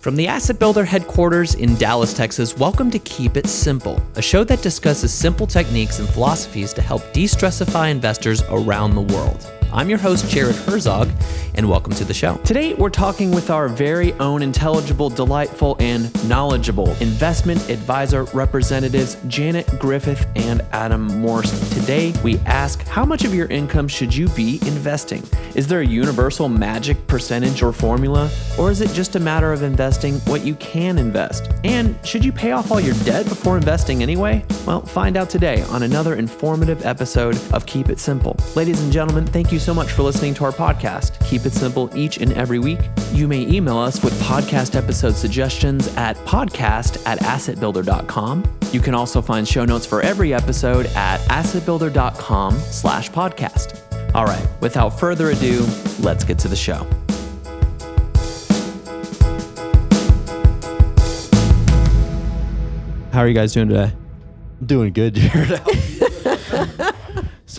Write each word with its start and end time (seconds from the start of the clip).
From 0.00 0.16
the 0.16 0.28
Asset 0.28 0.58
Builder 0.58 0.86
headquarters 0.86 1.56
in 1.56 1.74
Dallas, 1.76 2.14
Texas, 2.14 2.56
welcome 2.56 2.90
to 2.90 2.98
Keep 3.00 3.36
It 3.36 3.46
Simple, 3.46 4.00
a 4.14 4.22
show 4.22 4.44
that 4.44 4.62
discusses 4.62 5.12
simple 5.12 5.46
techniques 5.46 5.98
and 5.98 6.08
philosophies 6.08 6.72
to 6.72 6.80
help 6.80 7.12
de 7.12 7.24
stressify 7.24 7.90
investors 7.90 8.42
around 8.48 8.94
the 8.94 9.02
world. 9.02 9.59
I'm 9.72 9.88
your 9.88 9.98
host, 9.98 10.28
Jared 10.28 10.56
Herzog, 10.56 11.08
and 11.54 11.68
welcome 11.68 11.92
to 11.92 12.04
the 12.04 12.12
show. 12.12 12.36
Today, 12.38 12.74
we're 12.74 12.90
talking 12.90 13.30
with 13.30 13.50
our 13.50 13.68
very 13.68 14.12
own 14.14 14.42
intelligible, 14.42 15.10
delightful, 15.10 15.76
and 15.78 16.28
knowledgeable 16.28 16.88
investment 16.96 17.70
advisor 17.70 18.24
representatives, 18.24 19.16
Janet 19.28 19.68
Griffith 19.78 20.26
and 20.34 20.60
Adam 20.72 21.06
Morse. 21.20 21.52
Today, 21.70 22.12
we 22.24 22.38
ask 22.40 22.84
how 22.88 23.04
much 23.04 23.24
of 23.24 23.32
your 23.32 23.46
income 23.46 23.86
should 23.86 24.12
you 24.12 24.28
be 24.30 24.58
investing? 24.62 25.22
Is 25.54 25.68
there 25.68 25.80
a 25.80 25.86
universal 25.86 26.48
magic 26.48 27.06
percentage 27.06 27.62
or 27.62 27.72
formula, 27.72 28.28
or 28.58 28.72
is 28.72 28.80
it 28.80 28.90
just 28.90 29.14
a 29.14 29.20
matter 29.20 29.52
of 29.52 29.62
investing 29.62 30.14
what 30.20 30.44
you 30.44 30.56
can 30.56 30.98
invest? 30.98 31.48
And 31.62 31.96
should 32.04 32.24
you 32.24 32.32
pay 32.32 32.50
off 32.50 32.72
all 32.72 32.80
your 32.80 32.94
debt 33.04 33.28
before 33.28 33.56
investing 33.56 34.02
anyway? 34.02 34.44
Well, 34.66 34.82
find 34.84 35.16
out 35.16 35.30
today 35.30 35.62
on 35.62 35.84
another 35.84 36.16
informative 36.16 36.84
episode 36.84 37.38
of 37.52 37.66
Keep 37.66 37.88
It 37.88 38.00
Simple. 38.00 38.36
Ladies 38.56 38.82
and 38.82 38.92
gentlemen, 38.92 39.26
thank 39.26 39.52
you 39.52 39.59
so 39.60 39.74
much 39.74 39.92
for 39.92 40.02
listening 40.02 40.34
to 40.34 40.44
our 40.44 40.52
podcast. 40.52 41.24
Keep 41.26 41.46
it 41.46 41.52
simple 41.52 41.90
each 41.96 42.16
and 42.16 42.32
every 42.32 42.58
week. 42.58 42.80
You 43.12 43.28
may 43.28 43.42
email 43.46 43.78
us 43.78 44.02
with 44.02 44.18
podcast 44.22 44.74
episode 44.74 45.14
suggestions 45.14 45.86
at 45.96 46.16
podcast 46.18 47.04
at 47.06 47.18
assetbuilder.com. 47.20 48.44
You 48.72 48.80
can 48.80 48.94
also 48.94 49.20
find 49.22 49.46
show 49.46 49.64
notes 49.64 49.86
for 49.86 50.00
every 50.00 50.32
episode 50.34 50.86
at 50.96 51.20
assetbuilder.com 51.28 52.58
slash 52.58 53.10
podcast. 53.10 53.80
All 54.14 54.24
right, 54.24 54.46
without 54.60 54.98
further 54.98 55.30
ado, 55.30 55.64
let's 56.00 56.24
get 56.24 56.38
to 56.40 56.48
the 56.48 56.56
show. 56.56 56.86
How 63.12 63.20
are 63.20 63.28
you 63.28 63.34
guys 63.34 63.52
doing 63.52 63.68
today? 63.68 63.92
Doing 64.64 64.92
good, 64.92 65.14
Jared. 65.16 65.60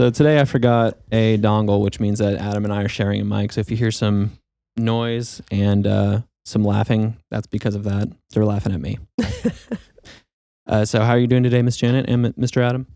So 0.01 0.09
today 0.09 0.39
I 0.39 0.45
forgot 0.45 0.97
a 1.11 1.37
dongle, 1.37 1.83
which 1.83 1.99
means 1.99 2.17
that 2.17 2.33
Adam 2.33 2.63
and 2.63 2.73
I 2.73 2.81
are 2.81 2.89
sharing 2.89 3.21
a 3.21 3.23
mic. 3.23 3.51
So 3.51 3.61
if 3.61 3.69
you 3.69 3.77
hear 3.77 3.91
some 3.91 4.31
noise 4.75 5.43
and 5.51 5.85
uh, 5.85 6.21
some 6.43 6.65
laughing, 6.65 7.17
that's 7.29 7.45
because 7.45 7.75
of 7.75 7.83
that. 7.83 8.07
They're 8.31 8.43
laughing 8.43 8.73
at 8.73 8.81
me. 8.81 8.97
uh, 10.67 10.85
so 10.85 11.01
how 11.01 11.11
are 11.11 11.19
you 11.19 11.27
doing 11.27 11.43
today, 11.43 11.61
Miss 11.61 11.77
Janet 11.77 12.09
and 12.09 12.25
M- 12.25 12.33
Mr. 12.33 12.63
Adam? 12.63 12.87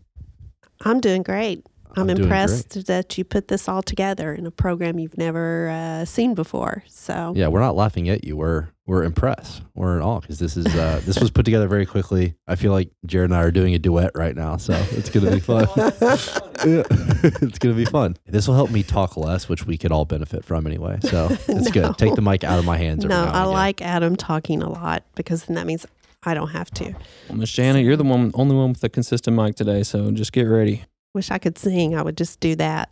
I'm 0.80 1.00
doing 1.00 1.22
great. 1.22 1.64
I'm, 1.94 2.10
I'm 2.10 2.16
doing 2.16 2.24
impressed 2.24 2.86
that 2.88 3.16
you 3.16 3.22
put 3.22 3.46
this 3.46 3.68
all 3.68 3.84
together 3.84 4.34
in 4.34 4.44
a 4.44 4.50
program 4.50 4.98
you've 4.98 5.16
never 5.16 5.68
uh, 5.68 6.06
seen 6.06 6.34
before. 6.34 6.82
So 6.88 7.34
yeah, 7.36 7.46
we're 7.46 7.60
not 7.60 7.76
laughing 7.76 8.08
at 8.08 8.24
you. 8.24 8.36
We're 8.36 8.66
we're 8.86 9.02
impressed. 9.02 9.62
We're 9.74 9.96
in 9.96 10.02
awe 10.02 10.20
because 10.20 10.38
this 10.38 10.56
is 10.56 10.66
uh, 10.66 11.00
this 11.04 11.18
was 11.18 11.30
put 11.30 11.44
together 11.44 11.66
very 11.68 11.86
quickly. 11.86 12.34
I 12.46 12.54
feel 12.56 12.72
like 12.72 12.90
Jared 13.04 13.30
and 13.30 13.36
I 13.36 13.42
are 13.42 13.50
doing 13.50 13.74
a 13.74 13.78
duet 13.78 14.12
right 14.14 14.34
now, 14.34 14.56
so 14.56 14.74
it's 14.92 15.10
gonna 15.10 15.30
be 15.32 15.40
fun. 15.40 15.66
Yeah. 16.66 16.82
it's 16.90 17.58
gonna 17.58 17.74
be 17.74 17.84
fun. 17.84 18.16
This 18.26 18.48
will 18.48 18.54
help 18.54 18.70
me 18.70 18.82
talk 18.82 19.16
less, 19.18 19.46
which 19.48 19.66
we 19.66 19.76
could 19.76 19.92
all 19.92 20.04
benefit 20.06 20.42
from 20.44 20.66
anyway. 20.66 20.98
So 21.02 21.28
it's 21.30 21.48
No. 21.48 21.70
good. 21.70 21.98
Take 21.98 22.14
the 22.14 22.22
mic 22.22 22.42
out 22.44 22.58
of 22.58 22.64
my 22.64 22.78
hands. 22.78 23.04
no, 23.04 23.24
I 23.24 23.44
like 23.44 23.82
Adam 23.82 24.16
talking 24.16 24.62
a 24.62 24.68
lot 24.68 25.04
because 25.14 25.44
then 25.44 25.54
that 25.56 25.66
means 25.66 25.84
I 26.24 26.32
don't 26.34 26.48
have 26.48 26.70
to. 26.72 26.94
Well, 27.28 27.38
Miss 27.38 27.52
Janet, 27.52 27.84
you're 27.84 27.96
the 27.96 28.04
one, 28.04 28.30
only 28.34 28.56
one 28.56 28.70
with 28.70 28.82
a 28.82 28.88
consistent 28.88 29.36
mic 29.36 29.54
today. 29.54 29.82
So 29.82 30.10
just 30.12 30.32
get 30.32 30.44
ready. 30.44 30.84
Wish 31.14 31.30
I 31.30 31.38
could 31.38 31.58
sing. 31.58 31.94
I 31.94 32.02
would 32.02 32.16
just 32.16 32.40
do 32.40 32.56
that. 32.56 32.88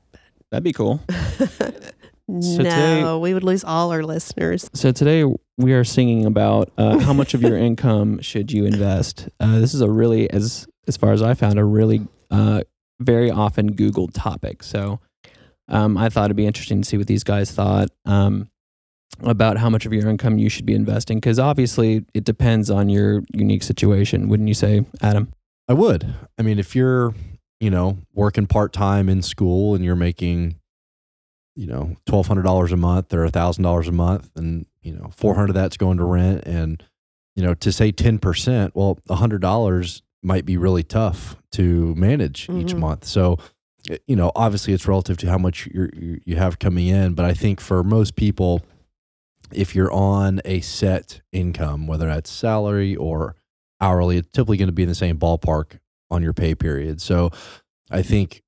That'd 0.50 0.62
be 0.62 0.72
cool. 0.74 1.00
No, 2.28 2.56
today- 2.56 3.16
we 3.18 3.34
would 3.34 3.44
lose 3.44 3.64
all 3.64 3.90
our 3.92 4.02
listeners. 4.02 4.68
So 4.74 4.92
today 4.92 5.24
we 5.56 5.72
are 5.72 5.84
singing 5.84 6.26
about 6.26 6.70
uh, 6.78 6.98
how 6.98 7.12
much 7.12 7.34
of 7.34 7.42
your 7.42 7.56
income 7.56 8.20
should 8.20 8.50
you 8.52 8.64
invest. 8.64 9.28
Uh, 9.40 9.58
this 9.58 9.74
is 9.74 9.80
a 9.80 9.90
really, 9.90 10.30
as 10.30 10.66
as 10.86 10.96
far 10.96 11.12
as 11.12 11.22
I 11.22 11.34
found, 11.34 11.58
a 11.58 11.64
really 11.64 12.06
uh, 12.30 12.62
very 13.00 13.30
often 13.30 13.74
Googled 13.74 14.10
topic. 14.14 14.62
So 14.62 15.00
um, 15.68 15.96
I 15.96 16.08
thought 16.10 16.26
it'd 16.26 16.36
be 16.36 16.46
interesting 16.46 16.82
to 16.82 16.88
see 16.88 16.96
what 16.98 17.06
these 17.06 17.24
guys 17.24 17.50
thought 17.50 17.88
um, 18.04 18.50
about 19.22 19.56
how 19.56 19.70
much 19.70 19.86
of 19.86 19.92
your 19.92 20.08
income 20.08 20.38
you 20.38 20.48
should 20.48 20.66
be 20.66 20.74
investing, 20.74 21.18
because 21.18 21.38
obviously 21.38 22.04
it 22.14 22.24
depends 22.24 22.68
on 22.70 22.88
your 22.88 23.22
unique 23.32 23.62
situation. 23.62 24.28
Wouldn't 24.28 24.48
you 24.48 24.54
say, 24.54 24.84
Adam? 25.00 25.32
I 25.68 25.72
would. 25.72 26.12
I 26.38 26.42
mean, 26.42 26.58
if 26.58 26.74
you're, 26.76 27.14
you 27.60 27.70
know, 27.70 27.98
working 28.12 28.46
part 28.46 28.72
time 28.74 29.08
in 29.08 29.22
school 29.22 29.74
and 29.74 29.82
you're 29.84 29.96
making, 29.96 30.56
you 31.56 31.66
know, 31.66 31.96
twelve 32.06 32.26
hundred 32.26 32.42
dollars 32.42 32.72
a 32.72 32.76
month 32.76 33.12
or 33.14 33.28
thousand 33.28 33.62
dollars 33.64 33.88
a 33.88 33.92
month, 33.92 34.30
and 34.36 34.66
you 34.82 34.92
know, 34.92 35.10
four 35.14 35.34
hundred 35.34 35.50
of 35.50 35.54
that's 35.54 35.76
going 35.76 35.98
to 35.98 36.04
rent, 36.04 36.44
and 36.46 36.82
you 37.36 37.42
know, 37.42 37.54
to 37.54 37.72
say 37.72 37.90
ten 37.92 38.18
percent, 38.18 38.74
well, 38.74 38.98
hundred 39.10 39.40
dollars 39.40 40.02
might 40.22 40.44
be 40.46 40.56
really 40.56 40.82
tough 40.82 41.36
to 41.52 41.94
manage 41.96 42.48
each 42.50 42.74
Mhm. 42.74 42.78
month. 42.78 43.04
So, 43.04 43.38
you 44.06 44.16
know, 44.16 44.32
obviously 44.34 44.72
it's 44.72 44.88
relative 44.88 45.16
to 45.18 45.28
how 45.28 45.36
much 45.38 45.68
you're, 45.72 45.90
you 45.94 46.20
you 46.24 46.36
have 46.36 46.58
coming 46.58 46.86
in, 46.86 47.14
but 47.14 47.24
I 47.26 47.34
think 47.34 47.60
for 47.60 47.82
most 47.84 48.16
people, 48.16 48.62
if 49.52 49.74
you're 49.74 49.92
on 49.92 50.40
a 50.44 50.60
set 50.60 51.20
income, 51.32 51.86
whether 51.86 52.06
that's 52.06 52.30
salary 52.30 52.96
or 52.96 53.36
hourly, 53.80 54.16
it's 54.16 54.30
typically 54.32 54.56
going 54.56 54.68
to 54.68 54.72
be 54.72 54.82
in 54.84 54.88
the 54.88 54.94
same 54.94 55.18
ballpark 55.18 55.78
on 56.10 56.22
your 56.22 56.32
pay 56.32 56.54
period. 56.54 57.02
So 57.02 57.30
I 57.90 58.00
think 58.02 58.42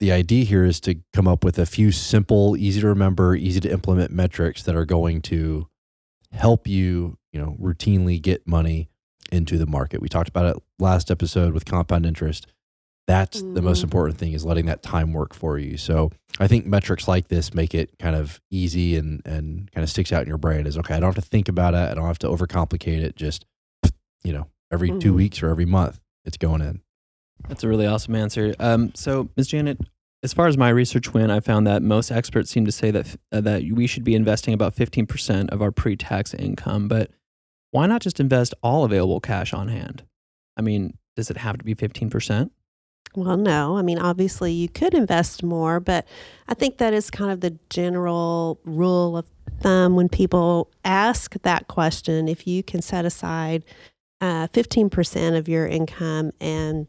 the 0.00 0.12
idea 0.12 0.44
here 0.44 0.64
is 0.64 0.80
to 0.80 0.96
come 1.12 1.26
up 1.26 1.44
with 1.44 1.58
a 1.58 1.66
few 1.66 1.92
simple, 1.92 2.56
easy 2.56 2.80
to 2.82 2.86
remember, 2.88 3.34
easy 3.34 3.60
to 3.60 3.70
implement 3.70 4.10
metrics 4.10 4.62
that 4.64 4.74
are 4.76 4.84
going 4.84 5.22
to 5.22 5.66
help 6.30 6.66
you, 6.66 7.16
you 7.32 7.40
know, 7.40 7.56
routinely 7.60 8.20
get 8.20 8.46
money 8.46 8.88
into 9.30 9.56
the 9.56 9.66
market. 9.66 10.02
We 10.02 10.08
talked 10.08 10.28
about 10.28 10.56
it 10.56 10.62
last 10.78 11.10
episode 11.10 11.54
with 11.54 11.64
compound 11.64 12.04
interest. 12.04 12.46
That's 13.08 13.40
the 13.42 13.62
most 13.62 13.80
Mhm. 13.80 13.84
important 13.84 14.18
thing 14.18 14.32
is 14.32 14.44
letting 14.44 14.66
that 14.66 14.82
time 14.82 15.12
work 15.12 15.34
for 15.34 15.58
you. 15.58 15.76
So 15.76 16.10
I 16.38 16.46
think 16.46 16.66
metrics 16.66 17.08
like 17.08 17.28
this 17.28 17.52
make 17.52 17.74
it 17.74 17.98
kind 17.98 18.14
of 18.14 18.40
easy 18.50 18.96
and 18.96 19.20
and 19.26 19.70
kind 19.72 19.82
of 19.82 19.90
sticks 19.90 20.12
out 20.12 20.22
in 20.22 20.28
your 20.28 20.38
brain 20.38 20.66
is 20.66 20.78
okay, 20.78 20.94
I 20.94 21.00
don't 21.00 21.14
have 21.14 21.24
to 21.24 21.28
think 21.28 21.48
about 21.48 21.74
it. 21.74 21.78
I 21.90 21.94
don't 21.94 22.06
have 22.06 22.18
to 22.20 22.28
overcomplicate 22.28 23.02
it. 23.02 23.16
Just 23.16 23.44
you 24.22 24.32
know, 24.32 24.46
every 24.70 24.88
two 25.00 25.12
Mhm. 25.12 25.16
weeks 25.16 25.42
or 25.42 25.48
every 25.48 25.64
month, 25.66 25.98
it's 26.24 26.36
going 26.36 26.60
in. 26.60 26.80
That's 27.48 27.64
a 27.64 27.68
really 27.68 27.86
awesome 27.86 28.14
answer. 28.14 28.54
Um, 28.58 28.92
so, 28.94 29.28
Ms. 29.36 29.48
Janet, 29.48 29.80
as 30.22 30.32
far 30.32 30.46
as 30.46 30.56
my 30.56 30.68
research 30.68 31.12
went, 31.12 31.32
I 31.32 31.40
found 31.40 31.66
that 31.66 31.82
most 31.82 32.10
experts 32.10 32.50
seem 32.50 32.64
to 32.64 32.72
say 32.72 32.90
that 32.90 33.16
uh, 33.32 33.40
that 33.40 33.64
we 33.72 33.86
should 33.86 34.04
be 34.04 34.14
investing 34.14 34.54
about 34.54 34.76
15% 34.76 35.50
of 35.50 35.60
our 35.60 35.72
pre-tax 35.72 36.32
income. 36.34 36.88
But 36.88 37.10
why 37.72 37.86
not 37.86 38.02
just 38.02 38.20
invest 38.20 38.54
all 38.62 38.84
available 38.84 39.20
cash 39.20 39.52
on 39.52 39.68
hand? 39.68 40.04
I 40.56 40.62
mean, 40.62 40.96
does 41.16 41.30
it 41.30 41.38
have 41.38 41.58
to 41.58 41.64
be 41.64 41.74
15%? 41.74 42.50
Well, 43.14 43.36
no. 43.36 43.76
I 43.76 43.82
mean, 43.82 43.98
obviously, 43.98 44.52
you 44.52 44.68
could 44.68 44.94
invest 44.94 45.42
more, 45.42 45.80
but 45.80 46.06
I 46.48 46.54
think 46.54 46.78
that 46.78 46.94
is 46.94 47.10
kind 47.10 47.30
of 47.30 47.40
the 47.40 47.58
general 47.68 48.58
rule 48.64 49.16
of 49.16 49.26
thumb 49.60 49.96
when 49.96 50.08
people 50.08 50.70
ask 50.84 51.34
that 51.42 51.68
question. 51.68 52.28
If 52.28 52.46
you 52.46 52.62
can 52.62 52.80
set 52.80 53.04
aside 53.04 53.64
uh, 54.20 54.46
15% 54.48 55.36
of 55.36 55.48
your 55.48 55.66
income 55.66 56.30
and 56.40 56.86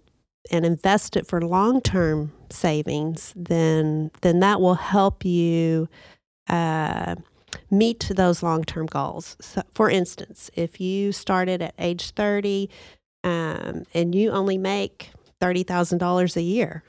and 0.51 0.65
invest 0.65 1.15
it 1.15 1.27
for 1.27 1.41
long-term 1.41 2.31
savings, 2.49 3.33
then 3.35 4.11
then 4.21 4.39
that 4.39 4.61
will 4.61 4.75
help 4.75 5.25
you 5.25 5.87
uh, 6.47 7.15
meet 7.71 8.11
those 8.15 8.43
long-term 8.43 8.85
goals. 8.87 9.37
So, 9.41 9.63
for 9.73 9.89
instance, 9.89 10.51
if 10.55 10.79
you 10.79 11.11
started 11.11 11.61
at 11.61 11.73
age 11.79 12.11
30 12.11 12.69
um, 13.23 13.83
and 13.93 14.13
you 14.13 14.31
only 14.31 14.57
make 14.57 15.11
$30,000 15.41 16.35
a 16.35 16.41
year 16.41 16.83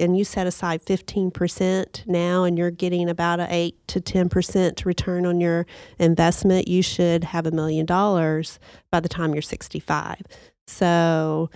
and 0.00 0.16
you 0.16 0.24
set 0.24 0.46
aside 0.46 0.84
15% 0.84 2.06
now 2.06 2.44
and 2.44 2.58
you're 2.58 2.70
getting 2.70 3.08
about 3.08 3.40
a 3.40 3.46
8 3.48 3.88
to 3.88 4.00
10% 4.00 4.84
return 4.84 5.24
on 5.24 5.40
your 5.40 5.66
investment, 5.98 6.68
you 6.68 6.82
should 6.82 7.24
have 7.24 7.46
a 7.46 7.50
million 7.50 7.86
dollars 7.86 8.58
by 8.90 9.00
the 9.00 9.08
time 9.08 9.34
you're 9.34 9.42
65. 9.42 10.22
So 10.66 11.50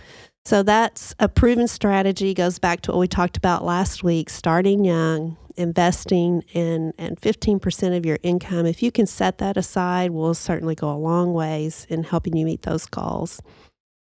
so 0.49 0.63
that's 0.63 1.15
a 1.19 1.29
proven 1.29 1.69
strategy 1.69 2.33
goes 2.33 2.59
back 2.59 2.81
to 2.81 2.93
what 2.93 3.01
we 3.01 3.07
talked 3.07 3.37
about 3.37 3.67
last 3.67 4.03
week, 4.03 4.31
starting 4.31 4.83
young, 4.83 5.37
investing 5.57 6.43
in 6.55 6.95
and 6.97 7.21
15% 7.21 7.95
of 7.95 8.07
your 8.07 8.19
income. 8.23 8.65
If 8.65 8.83
you 8.83 8.91
can 8.91 9.07
set 9.07 9.37
that 9.37 9.59
aside, 9.59 10.11
will 10.13 10.33
certainly 10.33 10.75
go 10.75 10.91
a 10.91 10.97
long 10.97 11.35
ways 11.35 11.87
in 11.91 12.03
helping 12.03 12.35
you 12.35 12.47
meet 12.47 12.63
those 12.63 12.87
goals. 12.87 13.43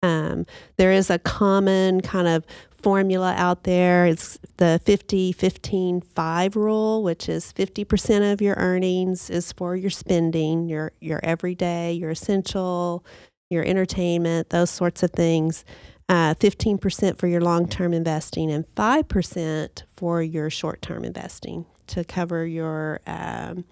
Um, 0.01 0.45
there 0.75 0.91
is 0.91 1.09
a 1.09 1.17
common 1.17 2.01
kind 2.01 2.27
of 2.27 2.45
formula 2.73 3.33
out 3.37 3.63
there. 3.63 4.05
It's 4.05 4.37
the 4.57 4.81
50 4.83 5.31
15 5.31 6.01
5 6.01 6.55
rule, 6.57 7.03
which 7.03 7.29
is 7.29 7.53
50% 7.53 8.33
of 8.33 8.41
your 8.41 8.55
earnings 8.57 9.29
is 9.29 9.53
for 9.53 9.77
your 9.77 9.91
spending, 9.91 10.67
your, 10.67 10.91
your 10.99 11.21
everyday, 11.23 11.93
your 11.93 12.11
essential, 12.11 13.05
your 13.49 13.63
entertainment, 13.63 14.49
those 14.49 14.71
sorts 14.71 15.03
of 15.03 15.11
things. 15.11 15.63
Uh, 16.09 16.35
15% 16.35 17.17
for 17.17 17.27
your 17.27 17.41
long 17.41 17.67
term 17.67 17.93
investing, 17.93 18.51
and 18.51 18.65
5% 18.75 19.83
for 19.95 20.21
your 20.21 20.49
short 20.49 20.81
term 20.81 21.05
investing 21.05 21.65
to 21.87 22.03
cover 22.03 22.45
your 22.45 22.99
um, 23.07 23.65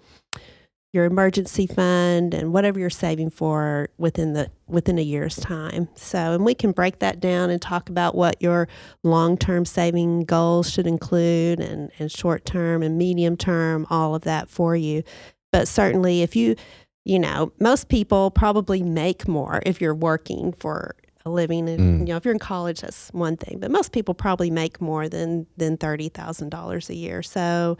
your 0.92 1.06
emergency 1.06 1.66
fund 1.66 2.34
and 2.34 2.52
whatever 2.52 2.78
you're 2.78 2.90
saving 2.90 3.30
for 3.30 3.88
within 3.96 4.34
the 4.34 4.50
within 4.66 4.98
a 4.98 5.02
year's 5.02 5.36
time. 5.36 5.88
So, 5.94 6.34
and 6.34 6.44
we 6.44 6.54
can 6.54 6.72
break 6.72 6.98
that 6.98 7.18
down 7.18 7.48
and 7.50 7.60
talk 7.62 7.88
about 7.88 8.14
what 8.14 8.40
your 8.42 8.68
long-term 9.02 9.64
saving 9.64 10.24
goals 10.24 10.70
should 10.70 10.86
include 10.86 11.60
and 11.60 11.90
and 11.98 12.12
short-term 12.12 12.82
and 12.82 12.98
medium 12.98 13.36
term 13.36 13.86
all 13.88 14.14
of 14.14 14.22
that 14.22 14.48
for 14.48 14.76
you. 14.76 15.02
But 15.50 15.66
certainly 15.66 16.22
if 16.22 16.36
you 16.36 16.56
you 17.04 17.18
know, 17.18 17.52
most 17.58 17.88
people 17.88 18.30
probably 18.30 18.80
make 18.80 19.26
more 19.26 19.60
if 19.66 19.80
you're 19.80 19.94
working 19.94 20.52
for 20.52 20.94
a 21.24 21.30
living 21.30 21.68
and 21.68 21.78
Mm. 21.80 21.98
you 22.00 22.12
know 22.12 22.16
if 22.16 22.24
you're 22.24 22.34
in 22.34 22.38
college 22.40 22.80
that's 22.80 23.08
one 23.10 23.36
thing 23.36 23.58
but 23.60 23.70
most 23.70 23.92
people 23.92 24.14
probably 24.14 24.50
make 24.50 24.80
more 24.80 25.08
than 25.08 25.46
than 25.56 25.76
$30,000 25.76 26.88
a 26.90 26.94
year 26.94 27.22
so 27.22 27.76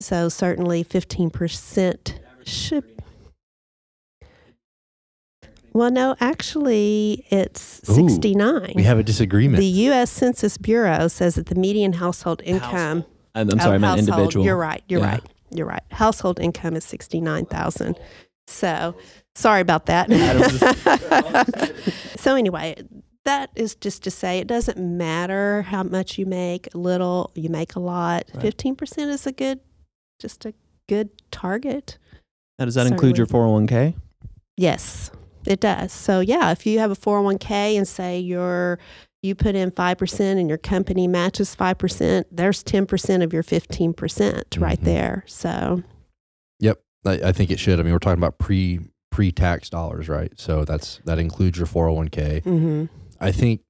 so 0.00 0.28
certainly 0.28 0.82
15% 0.84 2.14
should 2.44 2.84
well 5.72 5.90
no 5.90 6.14
actually 6.20 7.26
it's 7.30 7.80
Ooh, 7.90 8.08
69 8.08 8.72
We 8.74 8.84
have 8.84 8.98
a 8.98 9.02
disagreement. 9.02 9.58
the 9.60 9.66
US 9.90 10.10
Census 10.10 10.56
Bureau 10.58 11.08
says 11.08 11.34
that 11.34 11.46
the 11.46 11.54
median 11.54 11.94
household 11.94 12.40
income 12.44 13.04
I'm, 13.34 13.50
I'm 13.50 13.58
sorry, 13.58 13.74
I 13.74 13.78
meant 13.78 13.98
household. 13.98 14.08
individual. 14.08 14.44
You're 14.46 14.56
right. 14.56 14.82
You're 14.88 15.00
Yeah. 15.00 15.06
right. 15.10 15.22
You're 15.50 15.66
right. 15.66 15.82
Household 15.90 16.38
income 16.38 16.76
is 16.76 16.84
sixty 16.84 17.20
nine 17.20 17.46
thousand. 17.46 17.98
So 18.46 18.96
sorry 19.34 19.60
about 19.60 19.86
that. 19.86 20.10
so 22.16 22.36
anyway, 22.36 22.76
that 23.24 23.50
is 23.54 23.74
just 23.74 24.02
to 24.04 24.10
say 24.10 24.38
it 24.38 24.46
doesn't 24.46 24.78
matter 24.78 25.62
how 25.62 25.82
much 25.82 26.18
you 26.18 26.26
make, 26.26 26.68
little 26.74 27.30
you 27.34 27.48
make 27.48 27.74
a 27.74 27.80
lot. 27.80 28.24
Right. 28.34 28.42
Fifteen 28.42 28.76
percent 28.76 29.10
is 29.10 29.26
a 29.26 29.32
good, 29.32 29.60
just 30.20 30.44
a 30.44 30.54
good 30.88 31.10
target. 31.30 31.98
Now, 32.58 32.66
does 32.66 32.74
that 32.74 32.86
include 32.86 33.18
your 33.18 33.26
401k? 33.26 33.94
Yes, 34.56 35.10
it 35.44 35.58
does. 35.58 35.92
So 35.92 36.20
yeah, 36.20 36.52
if 36.52 36.66
you 36.66 36.78
have 36.78 36.92
a 36.92 36.96
401k 36.96 37.76
and 37.76 37.88
say 37.88 38.20
you're 38.20 38.78
you 39.24 39.34
put 39.34 39.54
in 39.54 39.70
5% 39.70 40.20
and 40.20 40.50
your 40.50 40.58
company 40.58 41.08
matches 41.08 41.56
5%, 41.56 42.24
there's 42.30 42.62
10% 42.62 43.24
of 43.24 43.32
your 43.32 43.42
15% 43.42 44.60
right 44.60 44.78
Mhm. 44.78 44.84
there. 44.84 45.24
So, 45.26 45.82
I, 47.06 47.28
I 47.28 47.32
think 47.32 47.50
it 47.50 47.58
should. 47.58 47.78
I 47.80 47.82
mean, 47.82 47.92
we're 47.92 47.98
talking 47.98 48.18
about 48.22 48.38
pre 48.38 48.80
pre 49.10 49.30
tax 49.32 49.70
dollars, 49.70 50.08
right? 50.08 50.32
So 50.36 50.64
that's 50.64 51.00
that 51.04 51.18
includes 51.18 51.58
your 51.58 51.66
four 51.66 51.84
hundred 51.86 51.96
one 51.96 52.08
k. 52.08 52.42
mhm. 52.44 52.88
Think, 53.32 53.62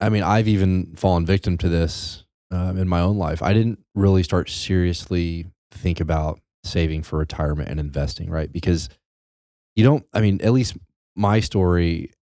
I 0.00 0.08
mean, 0.10 0.22
I've 0.22 0.46
even 0.48 0.94
fallen 0.96 1.26
victim 1.26 1.58
to 1.58 1.68
this 1.68 2.24
um, 2.52 2.78
in 2.78 2.86
my 2.88 3.00
own 3.00 3.16
life. 3.18 3.42
I 3.42 3.52
didn't 3.52 3.80
really 3.94 4.22
start 4.22 4.48
seriously 4.48 5.46
think 5.72 5.98
about 6.00 6.40
saving 6.64 7.02
for 7.02 7.18
retirement 7.18 7.68
and 7.68 7.80
investing, 7.80 8.30
right? 8.30 8.52
Because 8.52 8.88
you 9.76 9.84
don't. 9.84 10.04
I 10.12 10.20
mean, 10.20 10.40
at 10.42 10.52
least 10.52 10.76
my 11.16 11.40
story, 11.40 12.12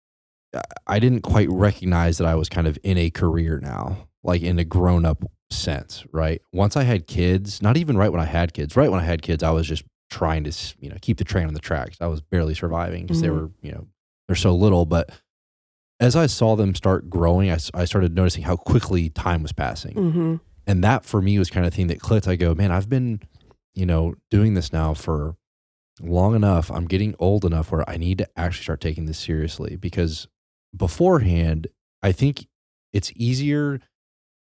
I- 0.55 0.63
I 0.87 0.99
didn't 1.01 1.23
quite 1.23 1.49
recognize 1.51 2.19
that 2.19 2.27
I 2.27 2.35
was 2.35 2.49
kind 2.49 2.67
of 2.67 2.79
in 2.83 2.97
a 2.97 3.11
career 3.11 3.59
now, 3.61 4.09
like 4.25 4.43
in 4.43 4.59
a 4.59 4.65
grown 4.65 5.05
up 5.05 5.25
sense, 5.51 6.05
right? 6.13 6.41
Once 6.53 6.77
I 6.77 6.85
had 6.85 7.07
kids, 7.07 7.61
not 7.63 7.77
even 7.77 7.97
right 7.97 8.11
when 8.13 8.21
I 8.21 8.27
had 8.27 8.53
kids, 8.55 8.77
right 8.77 8.91
when 8.91 9.01
I 9.01 9.05
had 9.05 9.23
kids, 9.23 9.43
I 9.43 9.51
was 9.51 9.67
just 9.67 9.83
trying 10.11 10.45
to, 10.45 10.53
you 10.81 10.89
know, 10.89 10.97
keep 11.03 11.19
the 11.19 11.25
train 11.25 11.47
on 11.47 11.55
the 11.55 11.61
tracks. 11.61 11.97
I 12.01 12.07
was 12.07 12.21
barely 12.21 12.55
surviving 12.55 13.03
because 13.03 13.21
they 13.21 13.29
Mhm. 13.29 13.35
were, 13.41 13.51
you 13.63 13.73
know, 13.73 13.87
they're 14.27 14.37
so 14.37 14.55
little. 14.55 14.87
But 14.87 15.11
as 16.01 16.17
I 16.17 16.27
saw 16.27 16.57
them 16.57 16.75
start 16.75 17.11
growing, 17.11 17.51
I, 17.51 17.59
I 17.75 17.85
started 17.85 18.15
noticing 18.15 18.45
how 18.45 18.57
quickly 18.57 19.11
time 19.11 19.43
was 19.43 19.53
passing. 19.53 19.95
Mhm. 19.95 20.41
And 20.67 20.85
that 20.85 21.05
for 21.05 21.21
me 21.21 21.39
was 21.39 21.51
kind 21.51 21.67
of 21.67 21.73
the 21.73 21.77
thing 21.77 21.87
that 21.89 22.01
clicked. 22.01 22.29
I 22.29 22.37
go, 22.37 22.55
man, 22.55 22.71
I've 22.71 22.89
been, 22.89 23.21
you 23.75 23.85
know, 23.87 24.15
doing 24.31 24.55
this 24.55 24.73
now 24.73 24.95
for 24.95 25.37
long 26.01 26.35
enough. 26.35 26.71
I'm 26.71 26.87
getting 26.87 27.15
old 27.19 27.45
enough 27.45 27.73
where 27.73 27.89
I 27.89 27.97
need 27.97 28.19
to 28.19 28.29
actually 28.39 28.63
start 28.65 28.81
taking 28.81 29.07
this 29.07 29.19
seriously 29.19 29.77
because 29.77 30.29
beforehand, 30.77 31.67
I 32.03 32.13
think 32.13 32.47
it's 32.93 33.13
easier. 33.17 33.81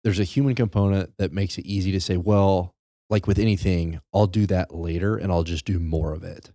There's 0.03 0.19
a 0.19 0.23
human 0.23 0.55
component 0.55 1.17
that 1.17 1.31
makes 1.33 1.57
it 1.57 1.65
easy 1.65 1.91
to 1.91 1.99
say, 1.99 2.17
well, 2.17 2.73
like 3.11 3.27
with 3.27 3.37
anything, 3.37 3.99
I'll 4.13 4.25
do 4.25 4.47
that 4.47 4.73
later 4.73 5.17
and 5.17 5.31
I'll 5.31 5.43
just 5.43 5.65
do 5.65 5.79
more 5.79 6.13
of 6.13 6.23
it. 6.23 6.51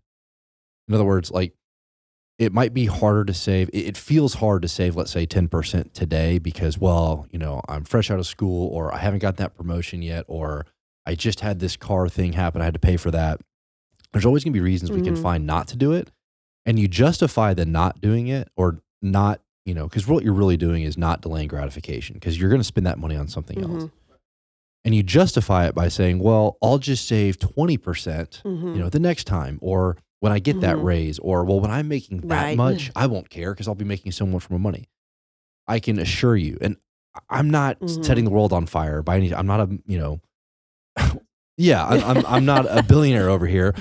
In 0.88 0.94
other 0.94 1.04
words, 1.04 1.30
like 1.30 1.52
it 2.38 2.52
might 2.52 2.74
be 2.74 2.86
harder 2.86 3.24
to 3.24 3.34
save. 3.34 3.70
It 3.72 3.96
feels 3.96 4.34
hard 4.34 4.62
to 4.62 4.68
save, 4.68 4.96
let's 4.96 5.10
say, 5.10 5.26
10% 5.26 5.92
today 5.92 6.38
because, 6.38 6.78
well, 6.78 7.26
you 7.30 7.38
know, 7.38 7.60
I'm 7.68 7.84
fresh 7.84 8.10
out 8.10 8.18
of 8.18 8.26
school 8.26 8.68
or 8.68 8.92
I 8.92 8.98
haven't 8.98 9.20
got 9.20 9.36
that 9.36 9.54
promotion 9.56 10.02
yet 10.02 10.24
or 10.28 10.66
I 11.06 11.14
just 11.14 11.40
had 11.40 11.60
this 11.60 11.76
car 11.76 12.08
thing 12.08 12.32
happen. 12.32 12.60
I 12.60 12.64
had 12.64 12.74
to 12.74 12.80
pay 12.80 12.96
for 12.96 13.10
that. 13.10 13.40
There's 14.12 14.26
always 14.26 14.42
going 14.44 14.52
to 14.52 14.56
be 14.58 14.62
reasons 14.64 14.90
we 14.90 15.02
can 15.02 15.14
Mhm. 15.14 15.22
find 15.22 15.46
not 15.46 15.68
to 15.68 15.76
do 15.76 15.92
it. 15.92 16.10
And 16.64 16.78
you 16.78 16.88
justify 16.88 17.54
the 17.54 17.64
not 17.64 18.00
doing 18.00 18.26
it 18.28 18.48
or 18.56 18.80
not, 19.00 19.40
you 19.64 19.74
know, 19.74 19.86
because 19.88 20.06
what 20.06 20.24
you're 20.24 20.34
really 20.34 20.56
doing 20.56 20.82
is 20.82 20.98
not 20.98 21.20
delaying 21.22 21.48
gratification 21.48 22.14
because 22.14 22.38
you're 22.40 22.50
going 22.50 22.60
to 22.60 22.64
spend 22.64 22.86
that 22.86 22.98
money 22.98 23.14
on 23.16 23.28
something 23.28 23.62
else. 23.62 23.90
And 24.86 24.94
you 24.94 25.02
justify 25.02 25.66
it 25.66 25.74
by 25.74 25.88
saying, 25.88 26.20
well, 26.20 26.56
I'll 26.62 26.78
just 26.78 27.06
save 27.08 27.38
20%, 27.40 28.42
Mhm. 28.44 28.74
you 28.76 28.80
know, 28.80 28.88
the 28.88 29.00
next 29.00 29.24
time 29.24 29.58
or 29.60 29.96
when 30.20 30.30
I 30.32 30.38
get 30.38 30.60
that 30.60 30.76
Mhm. 30.76 30.84
raise 30.84 31.18
or, 31.18 31.44
well, 31.44 31.58
when 31.60 31.70
I'm 31.72 31.88
making 31.88 32.20
that 32.20 32.28
Right. 32.30 32.56
much, 32.56 32.90
I 32.96 33.06
won't 33.06 33.28
care 33.28 33.52
because 33.52 33.66
I'll 33.68 33.74
be 33.74 33.84
making 33.84 34.12
so 34.12 34.24
much 34.24 34.48
more 34.48 34.60
money. 34.60 34.88
I 35.66 35.80
can 35.80 35.98
assure 35.98 36.36
you, 36.36 36.56
and 36.60 36.76
I'm 37.28 37.50
not 37.50 37.80
Mhm. 37.80 38.04
setting 38.04 38.24
the 38.24 38.30
world 38.30 38.52
on 38.52 38.64
fire 38.66 39.02
by 39.02 39.16
any, 39.16 39.34
I'm 39.34 39.46
not 39.48 39.60
a, 39.60 39.78
you 39.86 39.98
know, 39.98 40.20
yeah, 41.56 41.84
I'm, 41.84 42.04
I'm, 42.18 42.26
I'm 42.26 42.44
not 42.44 42.66
a 42.70 42.82
billionaire 42.88 43.28
over 43.28 43.46
here. 43.46 43.74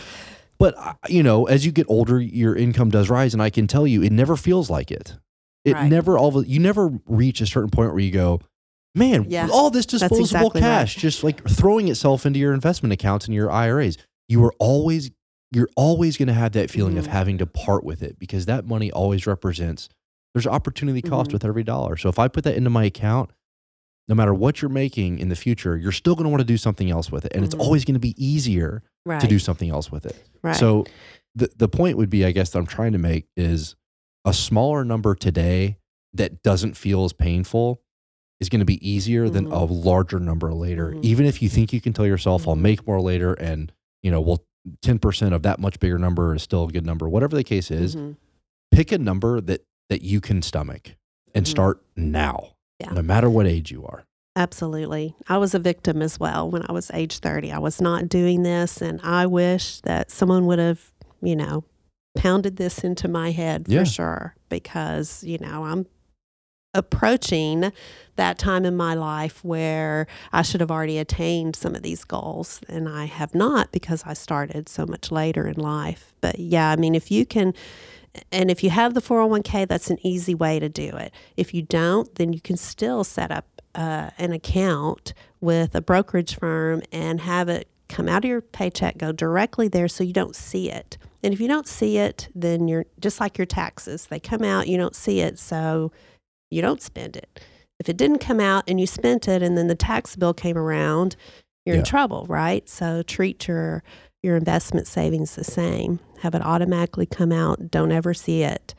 But, 0.58 0.74
uh, 0.78 0.94
you 1.08 1.22
know, 1.22 1.46
as 1.46 1.66
you 1.66 1.72
get 1.72 1.86
older, 1.90 2.20
your 2.20 2.56
income 2.56 2.90
does 2.90 3.10
rise. 3.10 3.34
And 3.34 3.44
I 3.44 3.50
can 3.50 3.68
tell 3.68 3.86
you, 3.86 4.02
it 4.02 4.12
never 4.12 4.36
feels 4.36 4.70
like 4.70 4.90
it. 4.90 5.18
It 5.66 5.74
Right. 5.74 5.90
never, 5.90 6.18
all 6.18 6.36
of, 6.38 6.48
you 6.48 6.60
never 6.60 7.00
reach 7.06 7.42
a 7.42 7.46
certain 7.46 7.70
point 7.70 7.92
where 7.92 8.00
you 8.00 8.12
go, 8.12 8.40
man, 8.96 9.26
Yeah, 9.30 9.50
all 9.52 9.70
this 9.70 9.86
disposable 9.86 10.22
exactly 10.22 10.62
right. 10.62 10.68
cash 10.68 10.96
just 10.96 11.24
like 11.24 11.48
throwing 11.48 11.88
itself 11.90 12.26
into 12.26 12.40
your 12.40 12.54
investment 12.54 12.94
accounts 12.94 13.26
and 13.26 13.36
your 13.36 13.52
IRAs. 13.52 13.98
You 14.30 14.44
are 14.46 14.54
always, 14.60 15.12
you're 15.52 15.70
always 15.76 16.18
going 16.18 16.28
to 16.28 16.34
have 16.34 16.54
that 16.54 16.72
feeling 16.72 16.98
of 16.98 17.06
Mhm. 17.06 17.10
having 17.10 17.38
to 17.40 17.46
part 17.46 17.84
with 17.84 18.02
it 18.02 18.18
because 18.18 18.46
that 18.48 18.66
money 18.66 18.92
always 18.92 19.28
represents, 19.28 19.90
there's 20.34 20.48
opportunity 20.48 21.02
cost 21.02 21.30
Mhm. 21.30 21.34
with 21.34 21.46
every 21.46 21.64
dollar. 21.64 21.98
So 21.98 22.10
if 22.10 22.18
I 22.18 22.28
put 22.28 22.44
that 22.46 22.56
into 22.56 22.70
my 22.70 22.86
account, 22.86 23.30
no 24.08 24.16
matter 24.16 24.34
what 24.34 24.62
you're 24.62 24.70
making 24.70 25.20
in 25.20 25.30
the 25.30 25.36
future, 25.36 25.78
you're 25.78 25.92
still 25.92 26.16
going 26.16 26.26
to 26.26 26.30
want 26.30 26.42
to 26.42 26.46
do 26.46 26.58
something 26.58 26.90
else 26.92 27.12
with 27.12 27.26
it. 27.26 27.32
And 27.36 27.44
it's 27.44 27.56
Mhm. 27.56 27.60
always 27.62 27.86
going 27.86 27.96
to 27.96 28.00
be 28.00 28.14
easier 28.24 28.84
right. 29.06 29.20
to 29.22 29.28
do 29.28 29.40
something 29.40 29.70
else 29.70 29.92
with 29.92 30.06
it. 30.06 30.16
right. 30.44 30.56
So 30.56 30.86
the 31.34 31.50
the 31.58 31.68
point 31.68 31.98
would 31.98 32.10
be, 32.10 32.24
I 32.24 32.32
guess, 32.32 32.52
that 32.52 32.60
I'm 32.60 32.68
trying 32.68 32.92
to 32.94 32.98
make 33.00 33.26
is 33.36 33.76
a 34.26 34.32
smaller 34.34 34.86
number 34.86 35.16
today 35.16 35.78
that 36.14 36.42
doesn't 36.44 36.78
feel 36.78 37.04
as 37.04 37.14
painful 37.14 37.82
is 38.40 38.50
going 38.50 38.60
to 38.60 38.66
be 38.66 38.86
easier 38.88 39.30
than 39.30 39.48
a 39.48 39.64
larger 39.64 40.20
number 40.20 40.54
later. 40.54 40.92
Mhm. 40.92 41.04
Even 41.04 41.26
if 41.26 41.42
you 41.42 41.50
think 41.50 41.72
you 41.74 41.80
can 41.82 41.94
tell 41.94 42.06
yourself, 42.06 42.48
I'll 42.48 42.56
Mhm. 42.56 42.62
make 42.62 42.88
more 42.88 43.02
later, 43.02 43.34
and 43.34 43.72
you 44.04 44.12
know, 44.12 44.22
well, 44.22 44.44
ten 44.82 45.00
percent 45.00 45.34
of 45.34 45.42
that 45.44 45.60
much 45.60 45.80
bigger 45.80 45.98
number 45.98 46.36
is 46.36 46.42
still 46.44 46.66
a 46.66 46.72
good 46.72 46.86
number. 46.86 47.08
Whatever 47.10 47.36
the 47.36 47.44
case 47.44 47.72
is, 47.72 47.96
Mhm. 47.96 48.18
pick 48.72 48.92
a 48.92 48.98
number 48.98 49.40
that 49.42 49.66
that 49.90 50.02
you 50.02 50.20
can 50.20 50.42
stomach 50.42 50.96
and 51.36 51.46
Mhm. 51.46 51.50
start 51.50 51.84
now, 51.96 52.54
Yeah. 52.80 52.92
no 52.92 53.02
matter 53.04 53.30
what 53.30 53.46
age 53.46 53.72
you 53.72 53.86
are. 53.86 54.04
Absolutely. 54.36 55.16
I 55.30 55.38
was 55.38 55.54
a 55.54 55.60
victim 55.60 56.02
as 56.02 56.20
well 56.20 56.50
when 56.50 56.64
I 56.68 56.72
was 56.74 56.92
age 56.94 57.20
30. 57.20 57.52
I 57.52 57.60
was 57.60 57.80
not 57.80 58.10
doing 58.10 58.42
this, 58.44 58.82
and 58.82 59.00
I 59.02 59.28
wish 59.28 59.80
that 59.82 60.12
someone 60.12 60.46
would 60.48 60.60
have, 60.60 60.92
you 61.22 61.36
know, 61.36 61.64
pounded 62.18 62.58
this 62.58 62.84
into 62.84 63.08
my 63.08 63.32
head 63.32 63.66
for 63.68 63.72
Yeah. 63.72 63.84
sure 63.84 64.36
because, 64.50 65.24
you 65.24 65.38
know, 65.38 65.64
I'm 65.66 65.86
approaching 66.76 67.72
that 68.16 68.38
time 68.38 68.66
in 68.66 68.78
my 68.78 68.94
life 68.94 69.44
where 69.44 70.08
I 70.32 70.42
should 70.42 70.62
have 70.62 70.72
already 70.72 70.98
attained 71.00 71.56
some 71.56 71.76
of 71.76 71.82
these 71.82 72.04
goals, 72.04 72.62
and 72.70 72.88
I 72.88 73.06
have 73.06 73.34
not 73.34 73.72
because 73.72 74.04
I 74.06 74.14
started 74.14 74.70
so 74.70 74.86
much 74.86 75.12
later 75.12 75.48
in 75.48 75.56
life. 75.56 76.14
But 76.22 76.40
yeah, 76.40 76.70
I 76.70 76.76
mean, 76.76 76.94
if 76.94 77.10
you 77.10 77.26
can. 77.26 77.54
And 78.32 78.50
if 78.50 78.64
you 78.64 78.70
have 78.70 78.94
the 78.94 79.02
401k, 79.02 79.68
that's 79.68 79.90
an 79.90 79.98
easy 80.02 80.34
way 80.34 80.58
to 80.58 80.70
do 80.70 80.96
it. 80.96 81.14
If 81.36 81.54
you 81.54 81.62
don't, 81.62 82.16
then 82.16 82.32
you 82.32 82.40
can 82.40 82.56
still 82.56 83.04
set 83.04 83.30
up 83.30 83.62
uh, 83.76 84.12
an 84.18 84.32
account 84.32 85.14
with 85.42 85.76
a 85.76 85.82
brokerage 85.82 86.38
firm 86.38 86.82
and 86.94 87.20
have 87.20 87.50
it 87.50 87.68
come 87.90 88.08
out 88.08 88.24
of 88.24 88.30
your 88.30 88.42
paycheck, 88.42 88.98
go 88.98 89.12
directly 89.12 89.68
there 89.68 89.90
so 89.90 90.04
you 90.04 90.14
don't 90.14 90.36
see 90.36 90.72
it. 90.72 90.98
And 91.24 91.34
if 91.34 91.42
you 91.42 91.48
don't 91.48 91.68
see 91.68 91.98
it, 91.98 92.30
then 92.34 92.68
you're 92.68 92.86
just 93.00 93.20
like 93.20 93.38
your 93.38 93.46
taxes. 93.46 94.08
They 94.08 94.20
come 94.20 94.44
out, 94.44 94.68
you 94.68 94.78
don't 94.78 94.96
see 94.96 95.22
it, 95.22 95.40
so 95.40 95.92
you 96.56 96.62
don't 96.62 96.82
spend 96.82 97.16
it. 97.18 97.40
If 97.80 97.90
it 97.90 97.98
didn't 97.98 98.20
come 98.20 98.40
out 98.40 98.64
and 98.68 98.80
you 98.80 98.88
spent 98.88 99.28
it 99.28 99.42
and 99.44 99.58
then 99.58 99.68
the 99.68 99.76
tax 99.76 100.16
bill 100.16 100.34
came 100.34 100.58
around, 100.58 101.16
you're 101.66 101.76
Yeah. 101.76 101.80
in 101.80 101.86
trouble, 101.86 102.26
right? 102.30 102.68
So 102.70 103.02
treat 103.04 103.48
your 103.48 103.84
your 104.24 104.36
investment 104.38 104.88
savings 104.88 105.36
the 105.36 105.44
same. 105.44 106.00
Have 106.22 106.34
it 106.34 106.42
automatically 106.42 107.06
come 107.06 107.32
out. 107.32 107.70
Don't 107.70 107.92
ever 107.92 108.12
see 108.16 108.42
it. 108.42 108.74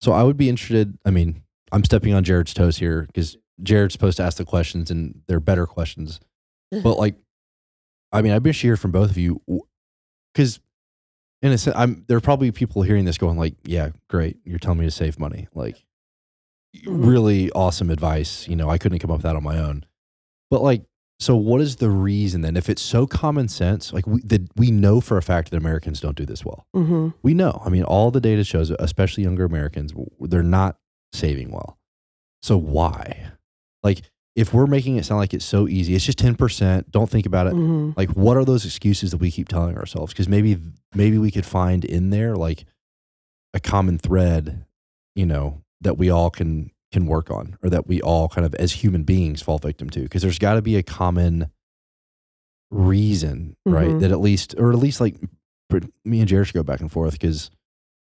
So 0.00 0.10
I 0.10 0.24
would 0.24 0.36
be 0.36 0.48
interested. 0.48 0.98
I 1.04 1.10
mean, 1.10 1.42
I'm 1.70 1.84
stepping 1.84 2.12
on 2.14 2.24
Jared's 2.24 2.52
toes 2.52 2.78
here 2.78 3.02
because 3.02 3.36
Jared's 3.62 3.92
supposed 3.92 4.16
to 4.16 4.24
ask 4.24 4.38
the 4.38 4.44
questions 4.44 4.90
and 4.90 5.20
they're 5.28 5.38
better 5.40 5.66
questions. 5.66 6.18
But 6.82 6.96
like, 6.98 7.14
I 8.10 8.22
mean, 8.22 8.32
I'd 8.32 8.42
be 8.42 8.48
interested 8.50 8.62
to 8.62 8.68
hear 8.68 8.76
from 8.76 8.90
both 8.92 9.10
of 9.10 9.18
you 9.18 9.40
because 10.34 10.58
And 11.42 11.52
it's 11.52 11.68
I'm 11.68 12.04
there 12.08 12.16
are 12.16 12.20
probably 12.22 12.50
people 12.50 12.82
hearing 12.82 13.04
this 13.04 13.18
going 13.18 13.38
like, 13.38 13.54
yeah, 13.64 13.90
great, 14.08 14.38
you're 14.44 14.58
telling 14.58 14.78
me 14.80 14.86
to 14.86 14.90
save 14.90 15.18
money. 15.18 15.48
Like. 15.54 15.84
Really 16.86 17.50
awesome 17.52 17.90
advice. 17.90 18.48
You 18.48 18.56
know, 18.56 18.70
I 18.70 18.78
couldn't 18.78 18.98
come 18.98 19.10
up 19.10 19.18
with 19.18 19.24
that 19.24 19.36
on 19.36 19.42
my 19.42 19.58
own. 19.58 19.84
But 20.50 20.62
like 20.62 20.84
so 21.20 21.36
what 21.36 21.60
is 21.60 21.76
the 21.76 21.88
reason 21.90 22.40
then 22.40 22.56
if 22.56 22.68
it's 22.68 22.82
so 22.82 23.06
common 23.06 23.46
sense 23.46 23.92
like 23.92 24.06
we 24.08 24.20
the, 24.22 24.48
we 24.56 24.72
know 24.72 25.00
for 25.00 25.16
a 25.16 25.22
fact 25.22 25.50
that 25.50 25.56
Americans 25.56 26.00
don't 26.00 26.16
do 26.16 26.26
this 26.26 26.44
well. 26.44 26.66
hmm 26.74 27.10
We 27.22 27.32
know. 27.34 27.62
I 27.64 27.68
mean 27.68 27.84
all 27.84 28.10
the 28.10 28.20
data 28.20 28.44
shows 28.44 28.70
especially 28.78 29.22
younger 29.24 29.44
Americans 29.44 29.92
they're 30.20 30.42
not 30.42 30.78
saving 31.12 31.50
well. 31.52 31.78
So 32.42 32.56
why? 32.56 33.32
Like 33.82 34.02
if 34.34 34.52
we're 34.52 34.66
making 34.66 34.96
it 34.96 35.04
sound 35.04 35.20
like 35.20 35.34
it's 35.34 35.44
so 35.44 35.68
easy, 35.68 35.94
it's 35.94 36.06
just 36.06 36.18
10%, 36.18 36.90
don't 36.90 37.08
think 37.10 37.26
about 37.26 37.46
it 37.46 37.52
hmm 37.52 37.90
like 37.96 38.10
what 38.10 38.36
are 38.36 38.44
those 38.44 38.64
excuses 38.64 39.10
that 39.10 39.18
we 39.18 39.30
keep 39.30 39.48
telling 39.48 39.76
ourselves 39.76 40.12
because 40.12 40.28
maybe 40.28 40.58
maybe 40.94 41.18
we 41.18 41.30
could 41.30 41.44
find 41.46 41.84
in 41.84 42.10
there 42.10 42.34
like 42.34 42.64
a 43.54 43.60
common 43.60 43.98
thread 43.98 44.64
you 45.14 45.26
know 45.26 45.62
that 45.82 45.98
we 45.98 46.10
all 46.10 46.30
can 46.30 46.70
can 46.92 47.06
work 47.06 47.30
on 47.30 47.56
or 47.62 47.70
that 47.70 47.86
we 47.86 48.00
all 48.02 48.28
kind 48.28 48.44
of 48.46 48.54
as 48.56 48.72
human 48.72 49.02
beings 49.02 49.40
fall 49.42 49.58
victim 49.58 49.88
to 49.90 50.00
because 50.02 50.20
there's 50.22 50.38
got 50.38 50.54
to 50.54 50.62
be 50.62 50.76
a 50.76 50.82
common 50.82 51.50
reason 52.70 53.56
right 53.66 53.88
Mhm. 53.88 54.00
that 54.00 54.10
at 54.10 54.20
least 54.20 54.54
or 54.58 54.72
at 54.72 54.78
least 54.78 55.00
like 55.00 55.16
me 56.04 56.20
and 56.20 56.28
Jared 56.28 56.46
should 56.48 56.54
go 56.54 56.62
back 56.62 56.80
and 56.80 56.90
forth 56.92 57.12
because 57.12 57.50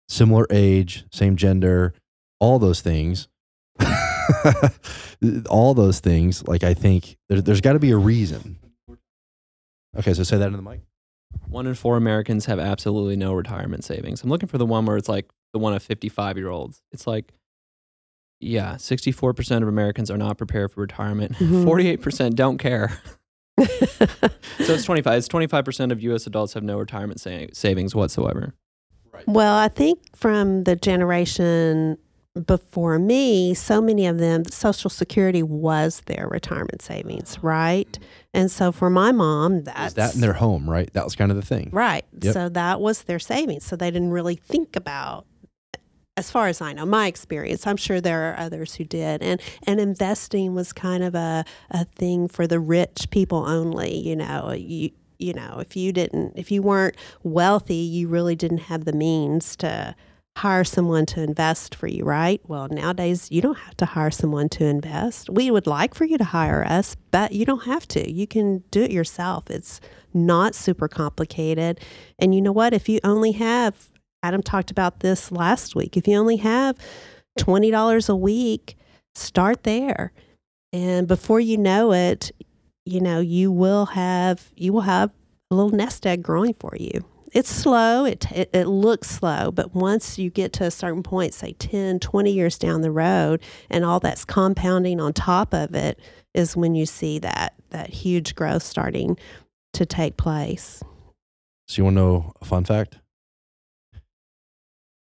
similar 0.08 0.46
age 0.50 1.04
same 1.12 1.36
gender 1.36 1.94
all 2.40 2.58
those 2.58 2.80
things 2.80 3.26
all 5.48 5.74
those 5.74 6.00
things 6.00 6.46
like 6.46 6.62
i 6.64 6.74
think 6.74 7.16
there, 7.28 7.40
there's 7.40 7.60
got 7.60 7.72
to 7.74 7.78
be 7.78 7.90
a 7.90 7.96
reason 7.96 8.58
okay 9.96 10.14
so 10.14 10.22
say 10.22 10.36
that 10.36 10.46
in 10.48 10.52
the 10.52 10.62
mic 10.62 10.80
One 11.48 11.66
in 11.66 11.74
four 11.74 11.96
Americans 11.96 12.46
have 12.46 12.58
absolutely 12.58 13.16
no 13.16 13.32
retirement 13.34 13.84
savings. 13.84 14.22
I'm 14.22 14.30
looking 14.30 14.48
for 14.48 14.58
the 14.58 14.66
one 14.66 14.86
where 14.86 14.96
it's 14.96 15.08
like 15.08 15.26
the 15.52 15.58
one 15.58 15.74
of 15.74 15.82
55 15.82 16.36
year 16.38 16.48
olds. 16.48 16.82
It's 16.92 17.06
like, 17.06 17.32
yeah, 18.40 18.74
64% 18.74 19.62
of 19.62 19.68
Americans 19.68 20.10
are 20.10 20.18
not 20.18 20.38
prepared 20.38 20.72
for 20.72 20.80
retirement. 20.80 21.32
Mhm. 21.38 21.64
48% 21.64 22.34
don't 22.34 22.58
care. 22.58 22.98
So 23.58 24.74
it's 24.74 24.84
25. 24.84 25.18
It's 25.18 25.28
25% 25.28 25.92
of 25.92 26.02
U.S. 26.02 26.26
adults 26.26 26.54
have 26.54 26.62
no 26.64 26.78
retirement 26.78 27.20
sa- 27.20 27.46
savings 27.52 27.94
whatsoever. 27.94 28.54
Well, 29.26 29.56
I 29.56 29.68
think 29.68 30.00
from 30.16 30.64
the 30.64 30.76
generation 30.76 31.96
before 32.46 32.98
me, 32.98 33.54
so 33.54 33.80
many 33.80 34.06
of 34.06 34.18
them, 34.18 34.44
Social 34.44 34.90
Security 34.90 35.42
was 35.42 36.02
their 36.06 36.28
retirement 36.28 36.82
savings, 36.82 37.38
right? 37.42 37.98
And 38.34 38.50
so 38.50 38.72
for 38.72 38.90
my 38.90 39.12
mom, 39.12 39.62
that's 39.64 39.88
Is 39.88 39.94
that 39.94 40.14
in 40.14 40.20
their 40.20 40.34
home 40.34 40.68
right 40.68 40.92
that 40.92 41.04
was 41.04 41.14
kind 41.16 41.30
of 41.30 41.36
the 41.36 41.44
thing 41.46 41.70
right. 41.72 42.04
Yep. 42.20 42.32
So 42.34 42.48
that 42.50 42.80
was 42.80 43.02
their 43.04 43.18
savings. 43.18 43.64
So 43.64 43.74
they 43.76 43.90
didn't 43.90 44.10
really 44.10 44.36
think 44.36 44.76
about. 44.76 45.26
As 46.18 46.30
far 46.30 46.48
as 46.48 46.62
I 46.62 46.72
know, 46.72 46.86
my 46.86 47.08
experience, 47.08 47.66
I'm 47.66 47.76
sure 47.76 48.00
there 48.00 48.30
are 48.30 48.38
others 48.38 48.74
who 48.76 48.84
did, 48.84 49.22
and 49.22 49.40
and 49.66 49.78
investing 49.78 50.54
was 50.54 50.72
kind 50.72 51.04
of 51.04 51.14
a, 51.14 51.44
a 51.70 51.84
thing 51.84 52.26
for 52.26 52.46
the 52.46 52.58
rich 52.58 53.08
people 53.10 53.44
only. 53.46 53.94
You 53.94 54.16
know, 54.16 54.52
you 54.52 54.90
you 55.18 55.34
know, 55.34 55.58
if 55.60 55.76
you 55.76 55.92
didn't, 55.92 56.32
if 56.36 56.50
you 56.50 56.62
weren't 56.62 56.96
wealthy, 57.22 57.74
you 57.74 58.08
really 58.08 58.34
didn't 58.34 58.58
have 58.58 58.86
the 58.86 58.92
means 58.92 59.56
to 59.56 59.94
hire 60.38 60.64
someone 60.64 61.06
to 61.06 61.22
invest 61.22 61.74
for 61.74 61.86
you, 61.86 62.04
right? 62.04 62.40
Well, 62.46 62.68
nowadays 62.68 63.30
you 63.30 63.40
don't 63.40 63.58
have 63.58 63.76
to 63.78 63.86
hire 63.86 64.10
someone 64.10 64.50
to 64.50 64.64
invest. 64.64 65.30
We 65.30 65.50
would 65.50 65.66
like 65.66 65.94
for 65.94 66.04
you 66.04 66.18
to 66.18 66.24
hire 66.24 66.62
us, 66.64 66.94
but 67.10 67.32
you 67.32 67.46
don't 67.46 67.64
have 67.64 67.88
to. 67.88 68.10
You 68.10 68.26
can 68.26 68.62
do 68.70 68.82
it 68.82 68.90
yourself. 68.90 69.50
It's 69.50 69.80
not 70.12 70.54
super 70.54 70.88
complicated. 70.88 71.80
And 72.18 72.34
you 72.34 72.42
know 72.42 72.52
what? 72.52 72.74
If 72.74 72.86
you 72.86 73.00
only 73.02 73.32
have, 73.32 73.88
Adam 74.22 74.42
talked 74.42 74.70
about 74.70 75.00
this 75.00 75.30
last 75.30 75.74
week, 75.76 75.96
if 75.96 76.08
you 76.08 76.16
only 76.16 76.36
have 76.36 76.76
$20 77.38 78.08
a 78.08 78.16
week, 78.16 78.76
start 79.14 79.62
there. 79.62 80.12
And 80.72 81.06
before 81.06 81.40
you 81.40 81.56
know 81.58 81.92
it, 81.92 82.32
you 82.84 83.00
know, 83.00 83.20
you 83.20 83.50
will 83.50 83.86
have 83.86 84.52
you 84.56 84.72
will 84.72 84.82
have 84.82 85.10
a 85.50 85.54
little 85.54 85.70
nest 85.70 86.06
egg 86.06 86.22
growing 86.22 86.54
for 86.54 86.74
you. 86.78 87.04
It's 87.32 87.50
slow, 87.50 88.04
it, 88.04 88.30
it 88.32 88.50
it 88.52 88.66
looks 88.66 89.10
slow, 89.10 89.50
but 89.50 89.74
once 89.74 90.18
you 90.18 90.30
get 90.30 90.52
to 90.54 90.64
a 90.64 90.70
certain 90.70 91.02
point, 91.02 91.34
say 91.34 91.52
10, 91.52 91.98
20 91.98 92.32
years 92.32 92.58
down 92.58 92.80
the 92.80 92.90
road, 92.90 93.42
and 93.68 93.84
all 93.84 94.00
that's 94.00 94.24
compounding 94.24 95.00
on 95.00 95.12
top 95.12 95.52
of 95.52 95.74
it 95.74 96.00
is 96.34 96.56
when 96.56 96.74
you 96.74 96.86
see 96.86 97.18
that 97.18 97.54
that 97.70 97.90
huge 97.90 98.34
growth 98.34 98.62
starting 98.62 99.18
to 99.74 99.84
take 99.84 100.16
place. 100.16 100.82
so 101.68 101.80
you 101.80 101.84
want 101.84 101.96
to 101.96 102.00
know 102.00 102.32
a 102.40 102.44
fun 102.44 102.64
fact 102.64 102.98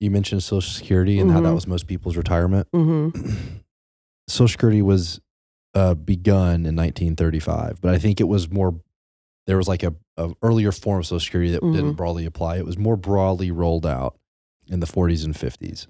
you 0.03 0.11
mentioned 0.11 0.43
social 0.43 0.73
security 0.73 1.19
and 1.21 1.31
how 1.31 1.41
that 1.41 1.51
Mhm. 1.51 1.55
was 1.55 1.67
most 1.67 1.87
people's 1.87 2.17
retirement 2.17 2.67
Mm-hmm. 2.75 3.31
social 4.29 4.49
security 4.53 4.83
was 4.83 5.21
uh, 5.75 5.95
begun 5.95 6.67
in 6.67 6.77
1935 6.77 7.81
but 7.81 7.95
i 7.95 7.99
think 7.99 8.21
it 8.21 8.25
was 8.29 8.51
more 8.51 8.79
there 9.47 9.57
was 9.57 9.69
like 9.69 9.83
a, 9.83 9.95
a 10.17 10.31
earlier 10.43 10.71
form 10.73 10.99
of 11.01 11.07
social 11.07 11.21
security 11.21 11.51
that 11.51 11.61
didn't 11.63 11.95
Mhm. 11.95 11.97
broadly 11.97 12.27
apply 12.27 12.57
it 12.59 12.67
was 12.67 12.77
more 12.79 12.97
broadly 12.97 13.51
rolled 13.51 13.87
out 13.87 14.17
in 14.69 14.81
the 14.81 14.87
40s 14.87 15.25
and 15.25 15.35
50s 15.35 15.87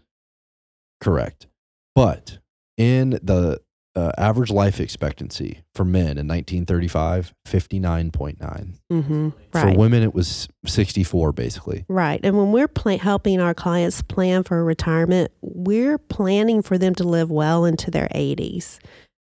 correct 1.00 1.46
but 1.94 2.38
in 2.76 3.10
the 3.22 3.60
uh, 3.94 4.10
average 4.16 4.50
life 4.50 4.80
expectancy 4.80 5.62
for 5.74 5.84
men 5.84 6.16
in 6.18 6.26
1935 6.26 7.34
59.9 7.46 8.74
Mm-hmm. 8.90 9.28
for 9.52 9.72
women 9.76 10.02
it 10.02 10.14
was 10.14 10.48
64 10.66 11.32
basically 11.32 11.84
Right. 11.88 12.20
And 12.22 12.36
when 12.36 12.52
we're 12.52 12.68
pla- 12.68 12.96
helping 12.98 13.40
our 13.40 13.54
clients 13.54 14.02
plan 14.02 14.42
for 14.44 14.62
retirement, 14.64 15.30
we're 15.42 15.98
planning 15.98 16.62
for 16.62 16.78
them 16.78 16.94
to 16.96 17.04
live 17.04 17.30
well 17.30 17.64
into 17.64 17.90
their 17.90 18.08
80s. 18.14 18.78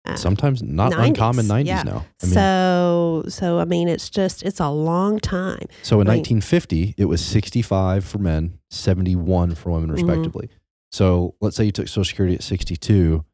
Uh, 0.07 0.15
sometimes 0.17 0.63
not 0.63 0.93
90s, 0.93 1.07
uncommon 1.09 1.47
90s 1.47 1.67
yeah. 1.67 1.83
now 1.83 2.05
I 2.23 2.27
mean, 2.27 2.35
so, 2.35 3.25
so 3.29 3.59
I 3.59 3.65
mean, 3.65 3.89
it's 3.89 4.09
just 4.09 4.43
it's 4.43 4.61
a 4.61 4.71
long 4.71 5.19
time. 5.19 5.67
So 5.83 6.01
in 6.01 6.07
Right. 6.09 6.19
1950, 6.19 6.95
it 6.97 7.05
was 7.07 7.23
65 7.25 8.05
for 8.05 8.19
men, 8.19 8.59
71 8.71 9.55
for 9.55 9.71
women, 9.73 9.91
Mhm. 9.91 9.95
respectively. 9.95 10.49
So 10.93 11.35
let's 11.43 11.57
say 11.57 11.65
you 11.65 11.73
took 11.73 11.89
Social 11.89 12.05
Security 12.05 12.35
at 12.37 12.43
62. 12.43 13.25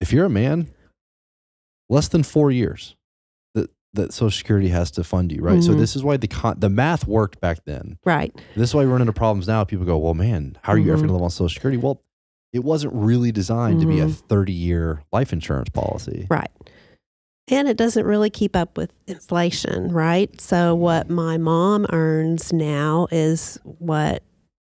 If 0.00 0.12
you're 0.12 0.24
a 0.24 0.30
man, 0.30 0.68
less 1.88 2.08
than 2.08 2.22
four 2.22 2.50
years 2.50 2.96
that, 3.54 3.70
that 3.92 4.12
Social 4.12 4.30
Security 4.36 4.68
has 4.68 4.90
to 4.92 5.04
fund 5.04 5.30
you, 5.32 5.42
right? 5.42 5.62
So 5.62 5.72
Mhm. 5.74 5.78
this 5.78 5.94
is 5.96 6.02
why 6.04 6.16
the 6.16 6.28
con- 6.28 6.56
the 6.58 6.68
math 6.70 7.06
worked 7.06 7.40
back 7.40 7.64
then. 7.64 7.98
Right. 8.04 8.34
This 8.56 8.70
is 8.70 8.74
why 8.74 8.84
we 8.84 8.90
run 8.90 9.00
into 9.00 9.12
problems 9.12 9.46
now. 9.46 9.64
People 9.64 9.84
go, 9.86 9.98
well, 9.98 10.14
man, 10.14 10.56
how 10.62 10.72
are 10.72 10.78
you 10.78 10.92
ever 10.92 10.96
Mhm. 10.98 11.00
going 11.02 11.08
to 11.08 11.14
live 11.14 11.22
on 11.22 11.30
Social 11.30 11.48
Security? 11.54 11.76
Well, 11.78 12.00
it 12.52 12.64
wasn't 12.64 12.94
really 12.94 13.32
designed 13.32 13.80
to 13.80 13.86
be 13.86 14.00
a 14.00 14.06
Mhm. 14.06 14.14
30 14.28 14.52
year 14.52 15.02
life 15.12 15.32
insurance 15.32 15.68
policy. 15.70 16.26
Right. 16.30 16.50
And 17.48 17.68
it 17.68 17.76
doesn't 17.76 18.06
really 18.06 18.30
keep 18.30 18.56
up 18.56 18.78
with 18.78 18.90
inflation, 19.06 19.92
right? 19.92 20.40
So 20.40 20.74
what 20.74 21.10
my 21.10 21.36
mom 21.36 21.84
earns 21.92 22.52
now 22.52 23.06
is 23.10 23.58
what 23.64 24.22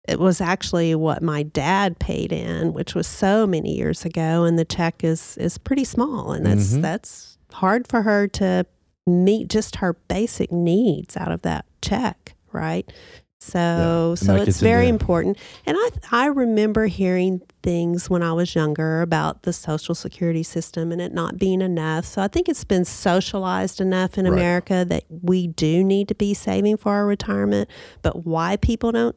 it 0.07 0.19
was 0.19 0.39
actually 0.41 0.93
what 0.95 1.21
my 1.21 1.43
dad 1.43 1.99
paid 1.99 2.31
in, 2.31 2.73
which 2.73 2.93
was 2.95 3.07
so 3.07 3.45
many 3.47 3.75
years 3.75 4.05
ago, 4.05 4.43
and 4.43 4.57
the 4.59 4.65
check 4.65 5.03
is 5.03 5.37
is 5.37 5.57
pretty 5.57 5.83
small, 5.83 6.31
and 6.31 6.45
that's 6.45 6.73
Mhm. 6.73 6.81
that's 6.81 7.37
hard 7.51 7.87
for 7.87 8.01
her 8.03 8.27
to 8.27 8.65
meet 9.07 9.47
just 9.49 9.77
her 9.77 9.93
basic 10.07 10.51
needs 10.51 11.15
out 11.15 11.31
of 11.31 11.41
that 11.43 11.65
check, 11.81 12.35
right? 12.51 12.91
So 13.39 14.09
and 14.11 14.19
so 14.19 14.35
it's 14.35 14.59
very 14.59 14.87
important. 14.87 15.37
And 15.67 15.77
I 15.79 15.89
I 16.11 16.25
remember 16.27 16.87
hearing 16.87 17.41
things 17.61 18.09
when 18.09 18.23
I 18.23 18.33
was 18.33 18.55
younger 18.55 19.01
about 19.01 19.43
the 19.43 19.53
social 19.53 19.93
security 19.93 20.41
system 20.41 20.91
and 20.91 20.99
it 20.99 21.13
not 21.13 21.37
being 21.37 21.61
enough. 21.61 22.05
So 22.05 22.21
I 22.23 22.27
think 22.27 22.49
it's 22.49 22.63
been 22.63 22.85
socialized 22.85 23.79
enough 23.81 24.17
in 24.17 24.25
Right. 24.25 24.33
America 24.33 24.83
that 24.87 25.03
we 25.09 25.45
do 25.47 25.83
need 25.83 26.07
to 26.07 26.15
be 26.15 26.33
saving 26.33 26.77
for 26.77 26.91
our 26.93 27.05
retirement, 27.05 27.69
but 28.01 28.25
why 28.25 28.55
people 28.57 28.91
don't 28.91 29.15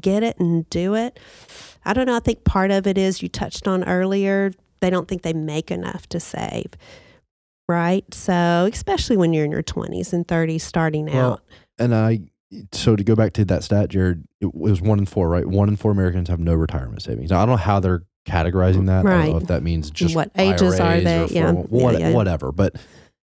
get 0.00 0.22
it 0.22 0.38
and 0.38 0.68
do 0.70 0.94
it, 0.94 1.18
I 1.84 1.92
don't 1.92 2.06
know. 2.06 2.16
I 2.16 2.20
think 2.20 2.44
part 2.44 2.70
of 2.70 2.86
it 2.86 2.96
is 2.98 3.22
you 3.22 3.28
touched 3.28 3.66
on 3.68 3.84
earlier, 3.84 4.52
they 4.80 4.90
don't 4.90 5.06
think 5.08 5.22
they 5.22 5.32
make 5.32 5.70
enough 5.70 6.08
to 6.10 6.20
save. 6.20 6.66
Right? 7.68 8.04
So, 8.12 8.68
especially 8.72 9.16
when 9.16 9.32
you're 9.32 9.44
in 9.44 9.52
your 9.52 9.62
20s 9.62 10.12
and 10.12 10.26
30s 10.26 10.62
starting 10.62 11.06
Well, 11.06 11.32
out. 11.34 11.42
And 11.78 11.94
I, 11.94 12.20
so 12.72 12.96
to 12.96 13.04
go 13.04 13.14
back 13.14 13.32
to 13.34 13.44
that 13.44 13.62
stat, 13.62 13.90
Jared, 13.90 14.26
it 14.40 14.52
was 14.54 14.80
one 14.82 14.98
in 14.98 15.06
four, 15.06 15.28
right? 15.28 15.46
One 15.46 15.68
in 15.68 15.76
four 15.76 15.92
Americans 15.92 16.28
have 16.28 16.40
no 16.40 16.54
retirement 16.54 17.02
savings. 17.02 17.30
Now, 17.30 17.38
I 17.38 17.46
don't 17.46 17.50
know 17.50 17.56
how 17.58 17.78
they're 17.78 18.02
categorizing 18.26 18.86
that. 18.86 19.00
I 19.00 19.02
don't 19.02 19.26
know 19.26 19.32
Right. 19.34 19.42
if 19.42 19.48
that 19.48 19.62
means 19.62 19.90
just 19.90 20.16
What 20.16 20.30
ages 20.36 20.80
are 20.80 21.00
they? 21.00 21.22
or 21.22 21.26
Yeah. 21.26 21.52
401 21.52 21.70
Yeah, 21.70 21.84
what- 21.84 22.00
yeah. 22.00 22.12
whatever. 22.12 22.50
But 22.52 22.74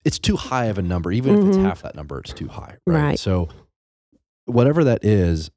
it's 0.05 0.19
too 0.19 0.37
high 0.37 0.67
of 0.67 0.77
a 0.77 0.83
number. 0.83 1.11
Even 1.13 1.39
if 1.39 1.49
it's 1.49 1.57
Mhm. 1.57 1.63
half 1.65 1.81
that 1.83 1.95
number, 1.97 2.19
it's 2.21 2.35
too 2.35 2.49
high. 2.49 2.77
Right. 2.87 3.03
Right. 3.03 3.19
So, 3.19 3.49
whatever 4.45 4.85
that 4.85 5.03
is, 5.05 5.51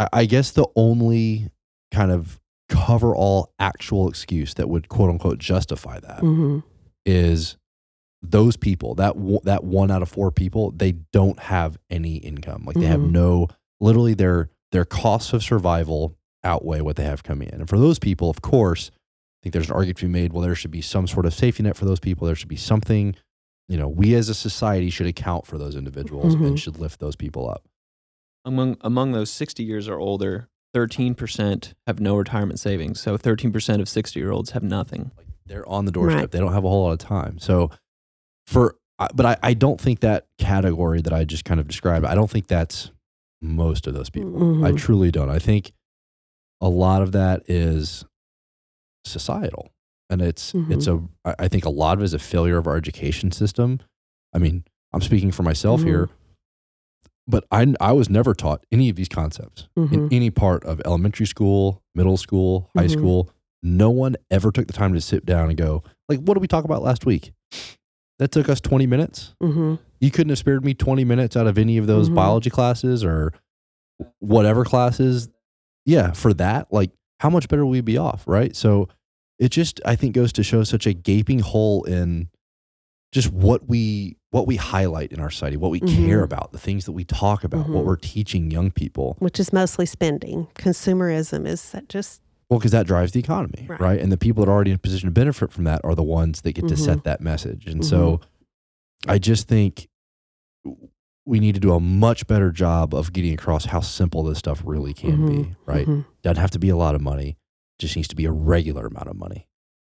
I, 0.00 0.08
I 0.12 0.24
guess 0.24 0.50
the 0.50 0.66
only 0.74 1.50
kind 1.92 2.10
of 2.10 2.40
cover 2.68 3.14
all 3.14 3.52
actual 3.60 4.08
excuse 4.08 4.54
that 4.54 4.68
would 4.68 4.88
quote 4.88 5.10
unquote 5.10 5.38
justify 5.38 6.00
that 6.00 6.24
is 7.06 7.52
hmm 7.52 7.56
those 8.22 8.54
people 8.54 8.94
that 8.96 9.14
w- 9.14 9.40
that 9.44 9.64
one 9.64 9.90
out 9.90 10.02
of 10.02 10.08
four 10.10 10.30
people 10.30 10.72
they 10.72 10.92
don't 11.10 11.38
have 11.40 11.78
any 11.88 12.16
income 12.16 12.64
like 12.66 12.76
they 12.76 12.84
have 12.84 13.00
Mhm. 13.00 13.12
no 13.12 13.48
literally 13.80 14.12
their 14.12 14.50
their 14.72 14.84
costs 14.84 15.32
of 15.32 15.42
survival 15.42 16.18
outweigh 16.44 16.82
what 16.82 16.96
they 16.96 17.04
have 17.04 17.22
coming 17.22 17.48
in. 17.48 17.60
And 17.60 17.68
for 17.68 17.78
those 17.78 17.98
people, 17.98 18.28
of 18.28 18.42
course, 18.42 18.90
I 18.92 19.38
think 19.42 19.52
there's 19.54 19.68
an 19.70 19.74
argument 19.74 19.98
to 20.00 20.04
be 20.06 20.12
made. 20.12 20.32
Well, 20.34 20.42
there 20.42 20.54
should 20.54 20.70
be 20.70 20.82
some 20.82 21.06
sort 21.06 21.24
of 21.24 21.32
safety 21.32 21.62
net 21.62 21.78
for 21.78 21.86
those 21.86 21.98
people. 21.98 22.26
There 22.26 22.36
should 22.36 22.48
be 22.48 22.56
something, 22.56 23.14
you 23.68 23.78
know, 23.78 23.88
we 23.88 24.14
as 24.14 24.28
a 24.28 24.34
society 24.34 24.90
should 24.90 25.06
account 25.06 25.46
for 25.46 25.56
those 25.56 25.74
individuals 25.74 26.36
Mhm. 26.36 26.46
and 26.46 26.58
should 26.60 26.78
lift 26.78 27.00
those 27.00 27.16
people 27.16 27.48
up. 27.48 27.64
Among 28.50 28.76
among 28.80 29.12
those 29.12 29.30
60 29.30 29.62
years 29.62 29.86
or 29.88 29.98
older, 29.98 30.48
13% 30.74 31.72
have 31.86 32.00
no 32.00 32.16
retirement 32.16 32.58
savings. 32.58 33.00
So 33.00 33.16
13% 33.16 33.80
of 33.80 33.88
60 33.88 34.18
year 34.18 34.32
olds 34.32 34.50
have 34.50 34.62
nothing. 34.64 35.12
Like 35.16 35.26
they're 35.46 35.68
on 35.68 35.84
the 35.84 35.92
doorstep. 35.92 36.20
Right. 36.20 36.30
They 36.30 36.38
don't 36.40 36.52
have 36.52 36.64
a 36.64 36.68
whole 36.68 36.84
lot 36.84 36.92
of 36.92 36.98
time. 36.98 37.38
So 37.38 37.70
for, 38.46 38.76
but 39.14 39.24
I, 39.26 39.36
I 39.42 39.54
don't 39.54 39.80
think 39.80 40.00
that 40.00 40.26
category 40.38 41.00
that 41.02 41.12
I 41.12 41.24
just 41.24 41.44
kind 41.44 41.60
of 41.60 41.68
described, 41.68 42.04
I 42.06 42.14
don't 42.16 42.30
think 42.30 42.48
that's 42.48 42.90
most 43.40 43.86
of 43.86 43.94
those 43.94 44.10
people. 44.10 44.64
I 44.64 44.72
Mhm. 44.72 44.78
truly 44.78 45.10
don't. 45.12 45.30
I 45.30 45.38
think 45.38 45.72
a 46.60 46.68
lot 46.68 47.02
of 47.02 47.12
that 47.12 47.42
is 47.48 48.04
societal. 49.04 49.70
And 50.08 50.20
it's 50.20 50.52
it's 50.54 50.88
a 50.88 51.00
I 51.24 51.46
think 51.46 51.64
a 51.64 51.70
lot 51.70 51.96
of 51.96 52.02
it 52.02 52.04
is 52.06 52.14
a 52.14 52.18
failure 52.18 52.58
of 52.58 52.66
our 52.66 52.76
education 52.76 53.30
system. 53.30 53.78
I 54.34 54.38
mean, 54.38 54.64
I'm 54.92 55.00
speaking 55.00 55.30
for 55.30 55.44
myself 55.44 55.82
Mhm. 55.82 55.84
here, 55.86 56.08
but 57.26 57.44
I 57.50 57.74
I 57.80 57.92
was 57.92 58.08
never 58.10 58.34
taught 58.34 58.64
any 58.72 58.88
of 58.88 58.96
these 58.96 59.08
concepts 59.08 59.68
in 59.76 59.88
Mhm. 59.88 60.12
any 60.12 60.30
part 60.30 60.64
of 60.64 60.80
elementary 60.84 61.26
school, 61.26 61.82
middle 61.94 62.16
school, 62.16 62.68
high 62.76 62.86
Mhm. 62.86 62.90
school. 62.92 63.30
No 63.62 63.90
one 63.90 64.16
ever 64.30 64.50
took 64.50 64.66
the 64.66 64.72
time 64.72 64.94
to 64.94 65.00
sit 65.00 65.26
down 65.26 65.48
and 65.48 65.56
go, 65.56 65.82
like, 66.08 66.18
what 66.20 66.34
did 66.34 66.40
we 66.40 66.48
talk 66.48 66.64
about 66.64 66.82
last 66.82 67.04
week? 67.06 67.32
That 68.18 68.30
took 68.32 68.48
us 68.48 68.60
20 68.60 68.86
minutes. 68.86 69.34
Mhm. 69.42 69.78
You 70.00 70.10
couldn't 70.10 70.30
have 70.30 70.38
spared 70.38 70.64
me 70.64 70.74
20 70.74 71.04
minutes 71.04 71.36
out 71.36 71.46
of 71.46 71.58
any 71.58 71.76
of 71.78 71.86
those 71.86 72.08
Mhm. 72.10 72.14
biology 72.14 72.50
classes 72.50 73.04
or 73.04 73.32
whatever 74.18 74.64
classes. 74.64 75.28
Yeah, 75.86 76.12
for 76.12 76.32
that, 76.34 76.72
like, 76.72 76.90
how 77.20 77.30
much 77.30 77.48
better 77.48 77.66
we 77.66 77.80
be 77.80 77.96
off, 77.98 78.26
right? 78.26 78.54
So 78.56 78.88
it 79.38 79.50
just, 79.50 79.80
I 79.84 79.94
think, 79.96 80.14
goes 80.14 80.32
to 80.34 80.42
show 80.42 80.64
such 80.64 80.86
a 80.86 80.92
gaping 80.94 81.40
hole 81.40 81.84
in 81.84 82.28
just 83.12 83.32
what 83.32 83.68
we 83.68 84.16
what 84.30 84.46
we 84.46 84.56
highlight 84.56 85.12
in 85.12 85.20
our 85.20 85.30
society, 85.30 85.56
what 85.56 85.70
we 85.70 85.80
Mhm. 85.80 86.06
care 86.06 86.22
about, 86.22 86.52
the 86.52 86.58
things 86.58 86.84
that 86.84 86.92
we 86.92 87.04
talk 87.04 87.42
about, 87.44 87.68
what 87.68 87.82
Mhm. 87.82 87.86
we're 87.86 87.96
teaching 87.96 88.50
young 88.50 88.70
people. 88.70 89.16
Which 89.18 89.40
is 89.40 89.52
mostly 89.52 89.86
spending. 89.86 90.46
Consumerism 90.54 91.46
is 91.46 91.74
just 91.88 92.20
Well, 92.48 92.58
because 92.58 92.72
that 92.72 92.86
drives 92.86 93.12
the 93.12 93.20
economy, 93.20 93.66
Right. 93.68 93.80
right. 93.80 94.00
And 94.00 94.10
the 94.10 94.16
people 94.16 94.44
that 94.44 94.50
are 94.50 94.54
already 94.54 94.70
in 94.72 94.74
a 94.76 94.78
position 94.78 95.06
to 95.08 95.12
benefit 95.12 95.52
from 95.52 95.64
that 95.64 95.80
are 95.84 95.94
the 95.94 96.02
ones 96.02 96.40
that 96.40 96.52
get 96.52 96.66
to 96.68 96.74
Mhm. 96.74 96.78
set 96.84 97.04
that 97.04 97.20
message. 97.20 97.66
And 97.66 97.84
so 97.84 98.20
I 99.06 99.18
just 99.18 99.46
think 99.46 99.88
we 101.24 101.38
need 101.38 101.54
to 101.54 101.60
do 101.60 101.72
a 101.72 101.78
much 101.80 102.26
better 102.26 102.50
job 102.50 102.92
of 102.92 103.12
getting 103.12 103.32
across 103.34 103.66
how 103.66 103.80
simple 103.80 104.24
this 104.24 104.38
stuff 104.38 104.62
really 104.64 104.92
can 104.92 105.26
be, 105.26 105.32
Mhm. 105.34 105.56
right? 105.66 105.86
Doesn't 106.22 106.40
have 106.40 106.50
to 106.52 106.58
be 106.58 106.70
a 106.70 106.76
lot 106.76 106.94
of 106.96 107.00
money, 107.00 107.36
just 107.78 107.94
needs 107.94 108.08
to 108.08 108.16
be 108.16 108.24
a 108.24 108.32
regular 108.32 108.86
amount 108.86 109.06
of 109.08 109.16
money. 109.16 109.46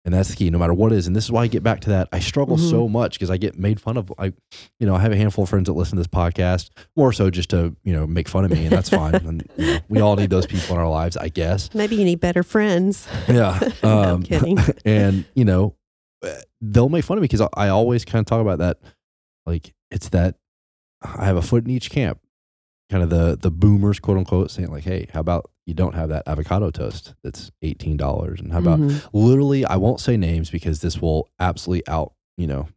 And 0.06 0.12
that's 0.12 0.28
the 0.28 0.36
key, 0.36 0.50
no 0.50 0.58
matter 0.58 0.74
what 0.74 0.92
it 0.92 0.96
is. 0.96 1.06
And 1.06 1.16
this 1.16 1.24
is 1.24 1.32
why 1.32 1.44
I 1.44 1.46
get 1.46 1.62
back 1.62 1.80
to 1.80 1.88
that. 1.90 2.08
I 2.12 2.18
struggle 2.20 2.58
Mhm. 2.58 2.68
so 2.70 2.88
much 2.88 3.14
because 3.14 3.30
I 3.30 3.38
get 3.38 3.58
made 3.58 3.80
fun 3.80 3.96
of. 3.96 4.12
I, 4.18 4.34
you 4.78 4.86
know, 4.86 4.94
I 4.94 4.98
have 5.00 5.12
a 5.12 5.16
handful 5.16 5.44
of 5.44 5.48
friends 5.50 5.66
that 5.66 5.72
listen 5.72 5.96
to 5.96 6.00
this 6.00 6.06
podcast, 6.08 6.68
more 6.94 7.10
so 7.12 7.30
just 7.30 7.48
to, 7.50 7.74
you 7.84 7.94
know, 7.94 8.06
make 8.06 8.28
fun 8.28 8.44
of 8.44 8.50
me, 8.50 8.64
and 8.66 8.70
that's 8.70 8.90
fine. 8.90 9.14
and 9.26 9.48
you 9.56 9.66
know, 9.66 9.78
we 9.88 10.00
all 10.00 10.16
need 10.16 10.28
those 10.28 10.46
people 10.46 10.74
in 10.74 10.78
our 10.80 10.90
lives, 10.90 11.16
I 11.16 11.30
guess. 11.30 11.70
Maybe 11.72 11.96
you 11.96 12.04
need 12.04 12.20
better 12.20 12.42
friends. 12.42 13.08
Yeah. 13.28 13.58
No, 13.82 13.98
I'm 14.02 14.08
Um, 14.16 14.22
kidding. 14.24 14.58
and 14.84 15.24
you 15.34 15.44
know 15.46 15.74
they'll 16.60 16.88
make 16.88 17.04
fun 17.04 17.18
of 17.18 17.22
me 17.22 17.26
because 17.26 17.40
I, 17.40 17.48
I 17.54 17.68
always 17.68 18.04
kind 18.04 18.20
of 18.20 18.26
talk 18.26 18.40
about 18.40 18.58
that 18.58 18.78
like 19.44 19.74
it's 19.90 20.08
that 20.08 20.36
i 21.02 21.26
have 21.26 21.36
a 21.36 21.42
foot 21.42 21.64
in 21.64 21.70
each 21.70 21.90
camp 21.90 22.18
kind 22.90 23.02
of 23.02 23.10
the 23.10 23.36
the 23.38 23.50
boomers 23.50 24.00
quote 24.00 24.16
unquote 24.16 24.50
saying 24.50 24.70
like 24.70 24.84
hey 24.84 25.06
how 25.12 25.20
about 25.20 25.50
you 25.66 25.74
don't 25.74 25.94
have 25.94 26.10
that 26.10 26.22
avocado 26.26 26.70
toast 26.70 27.14
that's 27.24 27.50
$18 27.62 28.40
and 28.40 28.52
how 28.52 28.58
about 28.58 28.78
Mhm. 28.80 29.08
literally 29.12 29.64
i 29.64 29.76
won't 29.76 30.00
say 30.00 30.16
names 30.16 30.50
because 30.50 30.80
this 30.80 31.00
will 31.00 31.28
absolutely 31.40 31.86
out 31.88 32.12
you 32.36 32.46
know 32.46 32.68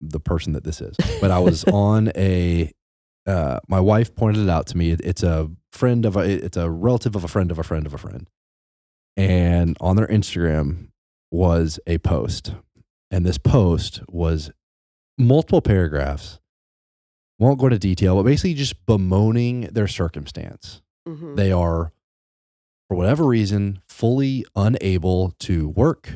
the 0.00 0.20
person 0.20 0.52
that 0.52 0.64
this 0.64 0.80
is. 0.80 0.94
But 1.20 1.30
i 1.30 1.38
was 1.38 1.64
on 1.72 2.10
a 2.16 2.70
uh, 3.26 3.58
my 3.68 3.80
wife 3.80 4.14
pointed 4.14 4.44
it 4.44 4.48
out 4.50 4.66
to 4.68 4.76
me. 4.76 4.90
It- 4.90 5.00
it's 5.02 5.22
a 5.24 5.50
friend 5.72 6.04
of 6.04 6.16
a 6.16 6.20
it's 6.20 6.56
a 6.56 6.70
relative 6.70 7.16
of 7.16 7.24
a 7.24 7.28
friend 7.28 7.50
of 7.50 7.58
a 7.58 7.64
friend 7.64 7.84
of 7.86 7.92
a 7.94 7.98
friend. 7.98 8.28
And 9.16 9.76
on 9.80 9.96
their 9.96 10.06
instagram 10.06 10.88
was 11.30 11.78
a 11.86 11.98
post. 11.98 12.54
And 13.10 13.24
this 13.24 13.38
post 13.38 14.00
was 14.08 14.50
multiple 15.18 15.60
paragraphs. 15.62 16.38
Won't 17.38 17.58
go 17.58 17.66
into 17.66 17.78
detail 17.78 18.16
but 18.16 18.24
basically 18.24 18.54
just 18.54 18.84
bemoaning 18.86 19.62
their 19.72 19.88
circumstance. 19.88 20.82
Mhm. 21.08 21.36
they 21.36 21.52
are 21.52 21.92
for 22.88 22.96
whatever 22.96 23.24
reason 23.24 23.80
fully 23.88 24.44
unable 24.54 25.32
to 25.40 25.68
work 25.68 26.12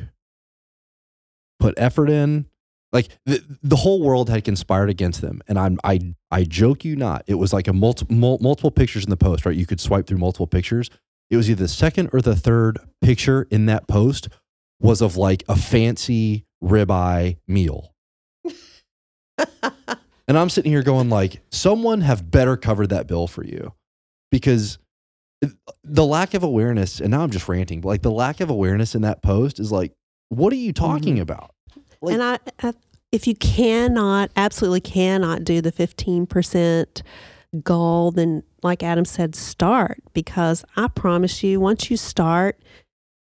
put 1.59 1.73
effort 1.77 2.09
in. 2.09 2.47
Like 2.91 3.07
the, 3.25 3.41
the 3.63 3.77
whole 3.77 4.01
world 4.01 4.29
had 4.29 4.43
conspired 4.43 4.89
against 4.89 5.21
them 5.21 5.41
and 5.47 5.57
i'm 5.57 5.79
i 5.83 5.99
i 6.29 6.43
joke 6.43 6.83
you 6.83 6.95
not. 6.95 7.23
It 7.27 7.35
was 7.35 7.53
like 7.53 7.67
a 7.67 7.73
multi, 7.73 8.05
mul- 8.13 8.39
multiple 8.41 8.71
pictures 8.71 9.05
in 9.05 9.09
the 9.09 9.17
post 9.17 9.45
right? 9.45 9.55
You 9.55 9.65
could 9.65 9.79
swipe 9.79 10.07
through 10.07 10.17
multiple 10.17 10.47
pictures. 10.47 10.89
It 11.29 11.37
was 11.37 11.49
either 11.49 11.63
the 11.63 11.69
second 11.69 12.09
or 12.11 12.21
the 12.21 12.35
third 12.35 12.79
picture 13.01 13.47
in 13.49 13.67
that 13.67 13.87
post 13.87 14.27
was 14.81 15.01
of 15.01 15.15
like 15.15 15.43
a 15.47 15.55
fancy 15.55 16.45
ribeye 16.61 17.37
meal. 17.47 17.93
And 20.27 20.37
i'm 20.37 20.49
sitting 20.49 20.71
here 20.71 20.81
going 20.81 21.09
like 21.09 21.41
someone 21.51 21.99
have 21.99 22.31
better 22.31 22.55
covered 22.55 22.87
that 22.91 23.05
bill 23.05 23.27
for 23.27 23.43
you. 23.43 23.73
Because 24.31 24.77
the 25.83 26.05
lack 26.05 26.33
of 26.33 26.43
awareness 26.43 26.99
and 26.99 27.11
now 27.11 27.21
i'm 27.21 27.29
just 27.31 27.47
ranting 27.49 27.81
but 27.81 27.87
like 27.89 28.01
the 28.01 28.11
lack 28.11 28.39
of 28.41 28.49
awareness 28.49 28.93
in 28.95 29.01
that 29.01 29.21
post 29.23 29.59
is 29.59 29.71
like 29.71 29.91
what 30.29 30.53
are 30.53 30.57
you 30.57 30.71
talking 30.73 31.17
Mhm. 31.17 31.21
about 31.21 31.53
Like- 32.01 32.13
and 32.13 32.23
I, 32.23 32.39
I, 32.63 32.73
if 33.11 33.27
you 33.27 33.35
cannot, 33.35 34.31
absolutely 34.37 34.79
cannot 34.81 35.43
do 35.43 35.59
the 35.61 35.71
15% 35.71 37.01
goal, 37.63 38.11
then 38.11 38.43
like 38.63 38.81
Adam 38.83 39.03
said, 39.03 39.35
start 39.35 40.01
because 40.13 40.63
I 40.77 40.87
promise 40.87 41.43
you, 41.43 41.59
once 41.59 41.91
you 41.91 41.97
start, 41.97 42.61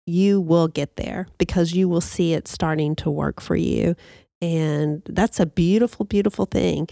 you 0.04 0.40
will 0.40 0.66
get 0.68 0.96
there 0.96 1.28
because 1.38 1.72
you 1.72 1.88
will 1.88 2.00
see 2.00 2.32
it 2.32 2.48
starting 2.48 2.96
to 2.96 3.10
work 3.10 3.40
for 3.40 3.54
you. 3.54 3.94
And 4.42 5.02
that's 5.08 5.38
a 5.38 5.46
beautiful, 5.46 6.04
beautiful 6.04 6.46
thing. 6.46 6.88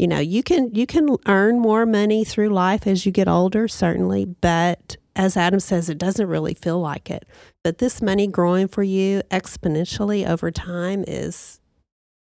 You 0.00 0.06
know, 0.06 0.18
you 0.18 0.42
can 0.42 0.74
you 0.74 0.86
can 0.86 1.18
earn 1.26 1.58
more 1.58 1.84
money 1.84 2.24
through 2.24 2.48
life 2.48 2.86
as 2.86 3.04
you 3.04 3.12
get 3.12 3.28
older, 3.28 3.68
certainly, 3.68 4.24
but 4.24 4.96
as 5.14 5.36
Adam 5.36 5.60
says, 5.60 5.90
it 5.90 5.98
doesn't 5.98 6.26
really 6.26 6.54
feel 6.54 6.80
like 6.80 7.10
it. 7.10 7.26
But 7.62 7.76
this 7.76 8.00
money 8.00 8.26
growing 8.26 8.66
for 8.66 8.82
you 8.82 9.20
exponentially 9.30 10.26
over 10.26 10.50
time 10.50 11.04
is 11.06 11.60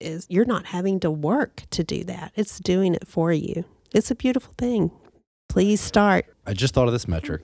is 0.00 0.26
you're 0.28 0.44
not 0.44 0.66
having 0.66 1.00
to 1.00 1.11
work 1.11 1.62
to 1.70 1.82
do 1.82 2.04
that. 2.04 2.32
It's 2.37 2.61
doing 2.61 2.94
it 2.94 3.08
for 3.08 3.32
you. 3.32 3.64
It's 3.94 4.11
a 4.11 4.14
beautiful 4.14 4.52
thing. 4.58 4.90
Please 5.48 5.80
start. 5.80 6.26
i 6.46 6.52
just 6.52 6.74
thought 6.74 6.88
of 6.88 6.92
this 6.92 7.08
metric 7.08 7.40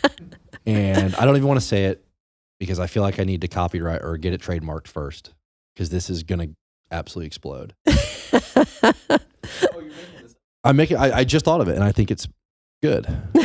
and 0.66 1.14
i 1.16 1.24
don't 1.24 1.36
even 1.36 1.46
want 1.46 1.60
to 1.60 1.66
say 1.66 1.84
it 1.84 2.04
because 2.58 2.80
i 2.80 2.86
feel 2.86 3.02
like 3.02 3.18
i 3.20 3.24
need 3.24 3.40
to 3.40 3.48
copyright 3.48 4.02
or 4.02 4.16
get 4.16 4.32
it 4.32 4.40
trademarked 4.40 4.88
first 4.88 5.34
because 5.74 5.90
this 5.90 6.08
is 6.08 6.22
going 6.22 6.38
to 6.38 6.54
absolutely 6.90 7.26
explode 7.26 7.74
i 10.64 10.72
make 10.72 10.90
it 10.90 10.96
I, 10.96 11.18
I 11.18 11.24
just 11.24 11.44
thought 11.44 11.60
of 11.60 11.68
it 11.68 11.74
and 11.74 11.84
i 11.84 11.92
think 11.92 12.10
it's 12.10 12.28
good 12.82 13.06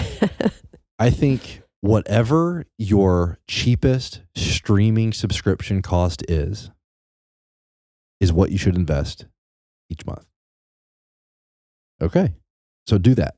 I 1.00 1.12
think 1.12 1.62
whatever 1.82 2.66
your 2.80 3.38
cheapest 3.48 4.22
streaming 4.36 5.14
subscription 5.14 5.82
cost 5.84 6.24
is, 6.28 6.72
is 8.20 8.34
what 8.34 8.52
you 8.52 8.58
should 8.58 8.76
invest 8.76 9.28
each 9.90 10.06
month. 10.06 10.26
Okay. 12.02 12.34
So 12.88 12.98
do 12.98 13.14
that 13.16 13.36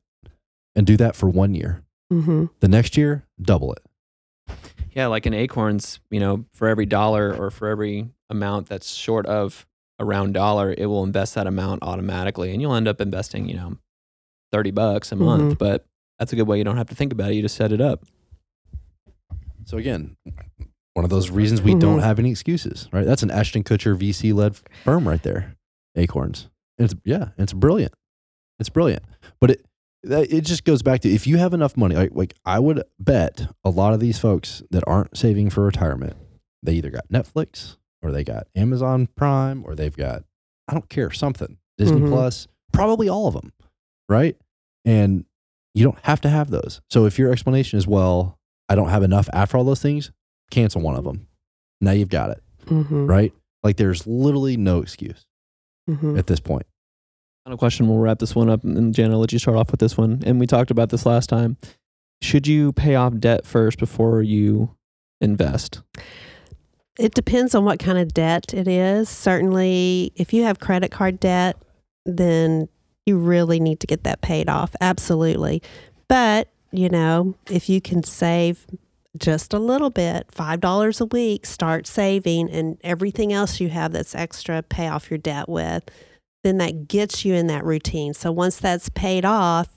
and 0.76 0.88
do 0.88 0.95
that 0.98 1.15
for 1.17 1.28
one 1.30 1.54
year. 1.54 1.84
hmm 2.10 2.45
The 2.62 2.69
next 2.69 2.95
year, 2.95 3.26
double 3.41 3.74
it. 3.74 4.56
Yeah, 4.93 5.08
like 5.08 5.26
in 5.26 5.34
Acorns, 5.34 6.00
you 6.10 6.19
know, 6.22 6.45
for 6.54 6.67
every 6.69 6.86
dollar 6.86 7.36
or 7.36 7.52
for 7.52 7.67
every 7.67 8.10
amount 8.30 8.69
that's 8.69 8.93
short 8.93 9.26
of 9.26 9.67
a 9.99 10.05
round 10.05 10.33
dollar, 10.33 10.73
it 10.77 10.85
will 10.85 11.03
invest 11.03 11.35
that 11.35 11.45
amount 11.47 11.83
automatically. 11.83 12.51
And 12.51 12.62
you'll 12.62 12.75
end 12.75 12.88
up 12.88 13.01
investing, 13.01 13.47
you 13.49 13.55
know, 13.55 13.77
30 14.51 14.71
bucks 14.71 15.12
a 15.12 15.15
month. 15.15 15.57
But 15.57 15.85
that's 16.17 16.33
a 16.33 16.35
good 16.35 16.47
way. 16.47 16.57
You 16.57 16.63
don't 16.63 16.77
have 16.77 16.88
to 16.89 16.95
think 16.95 17.12
about 17.13 17.31
it. 17.31 17.35
You 17.35 17.41
just 17.41 17.55
set 17.55 17.71
it 17.71 17.81
up. 17.81 18.03
So 19.65 19.77
again, 19.77 20.15
one 20.93 21.03
of 21.03 21.09
those 21.09 21.29
reasons 21.29 21.62
we 21.62 21.75
don't 21.75 21.99
Mhm. 21.99 22.03
have 22.03 22.17
any 22.19 22.31
excuses, 22.31 22.89
right? 22.91 23.05
That's 23.05 23.23
an 23.23 23.29
Ashton 23.31 23.63
Kutcher 23.63 23.95
VC 23.95 24.33
led 24.33 24.55
firm 24.83 25.07
right 25.07 25.21
there, 25.21 25.55
Acorns. 25.95 26.49
It's 26.77 26.95
yeah, 27.05 27.29
it's 27.38 27.53
brilliant. 27.53 27.93
It's 28.59 28.69
brilliant. 28.69 29.03
But 29.39 29.51
it 29.51 29.65
that- 30.03 30.31
it 30.33 30.45
just 30.45 30.63
goes 30.63 30.81
back 30.81 31.01
to 31.01 31.09
if 31.09 31.27
you 31.27 31.38
have 31.38 31.53
enough 31.53 31.75
money, 31.77 31.95
like 31.95 32.12
like 32.15 32.33
I 32.45 32.57
would 32.59 32.83
bet 32.99 33.47
a 33.63 33.69
lot 33.69 33.93
of 33.93 33.99
these 33.99 34.17
folks 34.17 34.63
that 34.71 34.83
aren't 34.88 35.15
saving 35.17 35.49
for 35.51 35.63
retirement, 35.63 36.15
they 36.63 36.73
either 36.75 36.89
got 36.89 37.07
Netflix 37.09 37.75
or 38.01 38.12
they 38.12 38.23
got 38.23 38.47
Amazon 38.55 39.07
Prime 39.15 39.63
or 39.65 39.75
they've 39.75 39.95
got 39.95 40.23
I 40.67 40.73
don't 40.73 40.89
care 40.89 41.12
something 41.12 41.57
Disney 41.77 42.01
Mhm. 42.01 42.09
Plus, 42.09 42.47
probably 42.71 43.09
all 43.09 43.27
of 43.27 43.33
them, 43.33 43.51
right? 44.07 44.35
And 44.85 45.25
you 45.73 45.83
don't 45.83 45.99
have 46.03 46.21
to 46.21 46.29
have 46.29 46.49
those. 46.51 46.81
So 46.89 47.05
if 47.05 47.17
your 47.17 47.31
explanation 47.31 47.77
is, 47.79 47.88
well, 47.88 48.38
I 48.67 48.75
don't 48.75 48.89
have 48.89 49.03
enough 49.03 49.29
after 49.33 49.57
all 49.57 49.63
those 49.63 49.81
things, 49.81 50.12
cancel 50.51 50.81
one 50.81 50.95
of 50.95 51.03
them. 51.03 51.27
Now 51.81 51.91
you've 51.91 52.09
got 52.09 52.29
it, 52.31 52.43
Mm-hmm. 52.65 53.05
right? 53.07 53.33
Like 53.63 53.77
there's 53.77 54.05
literally 54.07 54.57
no 54.57 54.79
excuse 54.81 55.25
Mm-hmm. 55.89 56.17
at 56.19 56.27
this 56.27 56.39
point. 56.39 56.65
Final 57.45 57.57
question. 57.57 57.88
We'll 57.88 57.97
wrap 57.97 58.19
this 58.19 58.35
one 58.35 58.49
up, 58.49 58.63
and 58.63 58.93
Jan, 58.93 59.12
I'll 59.12 59.17
let 59.19 59.31
you 59.33 59.39
start 59.39 59.57
off 59.57 59.71
with 59.71 59.79
this 59.79 59.97
one. 59.97 60.21
And 60.25 60.39
we 60.39 60.45
talked 60.45 60.69
about 60.69 60.89
this 60.89 61.05
last 61.05 61.27
time. 61.29 61.57
Should 62.21 62.45
you 62.47 62.73
pay 62.73 62.93
off 62.95 63.17
debt 63.17 63.45
first 63.47 63.79
before 63.79 64.21
you 64.21 64.75
invest? 65.21 65.81
It 66.99 67.13
depends 67.13 67.55
on 67.55 67.63
what 67.63 67.79
kind 67.79 67.97
of 67.97 68.13
debt 68.13 68.53
it 68.53 68.67
is. 68.67 69.07
Certainly, 69.07 70.12
if 70.17 70.33
you 70.33 70.43
have 70.43 70.59
credit 70.59 70.91
card 70.91 71.17
debt, 71.17 71.55
then 72.05 72.67
you 73.05 73.17
really 73.17 73.62
need 73.62 73.79
to 73.79 73.88
get 73.88 74.03
that 74.03 74.19
paid 74.19 74.49
off. 74.49 74.75
Absolutely. 74.81 75.63
But, 76.09 76.49
you 76.73 76.89
know, 76.89 77.35
if 77.49 77.69
you 77.69 77.79
can 77.79 78.03
save 78.03 78.67
just 79.17 79.53
a 79.53 79.59
little 79.59 79.89
bit, 79.89 80.27
$5 80.27 81.01
a 81.01 81.05
week, 81.05 81.45
start 81.45 81.88
saving, 81.88 82.49
and 82.49 82.77
everything 82.83 83.31
else 83.31 83.62
you 83.62 83.69
have 83.69 83.93
that's 83.93 84.13
extra, 84.13 84.62
pay 84.62 84.89
off 84.89 85.09
your 85.09 85.17
debt 85.17 85.47
with, 85.47 85.83
then 86.43 86.57
that 86.57 86.89
gets 86.89 87.23
you 87.23 87.33
in 87.33 87.47
that 87.47 87.63
routine. 87.63 88.13
So 88.13 88.29
once 88.29 88.57
that's 88.57 88.89
paid 88.89 89.23
off, 89.23 89.69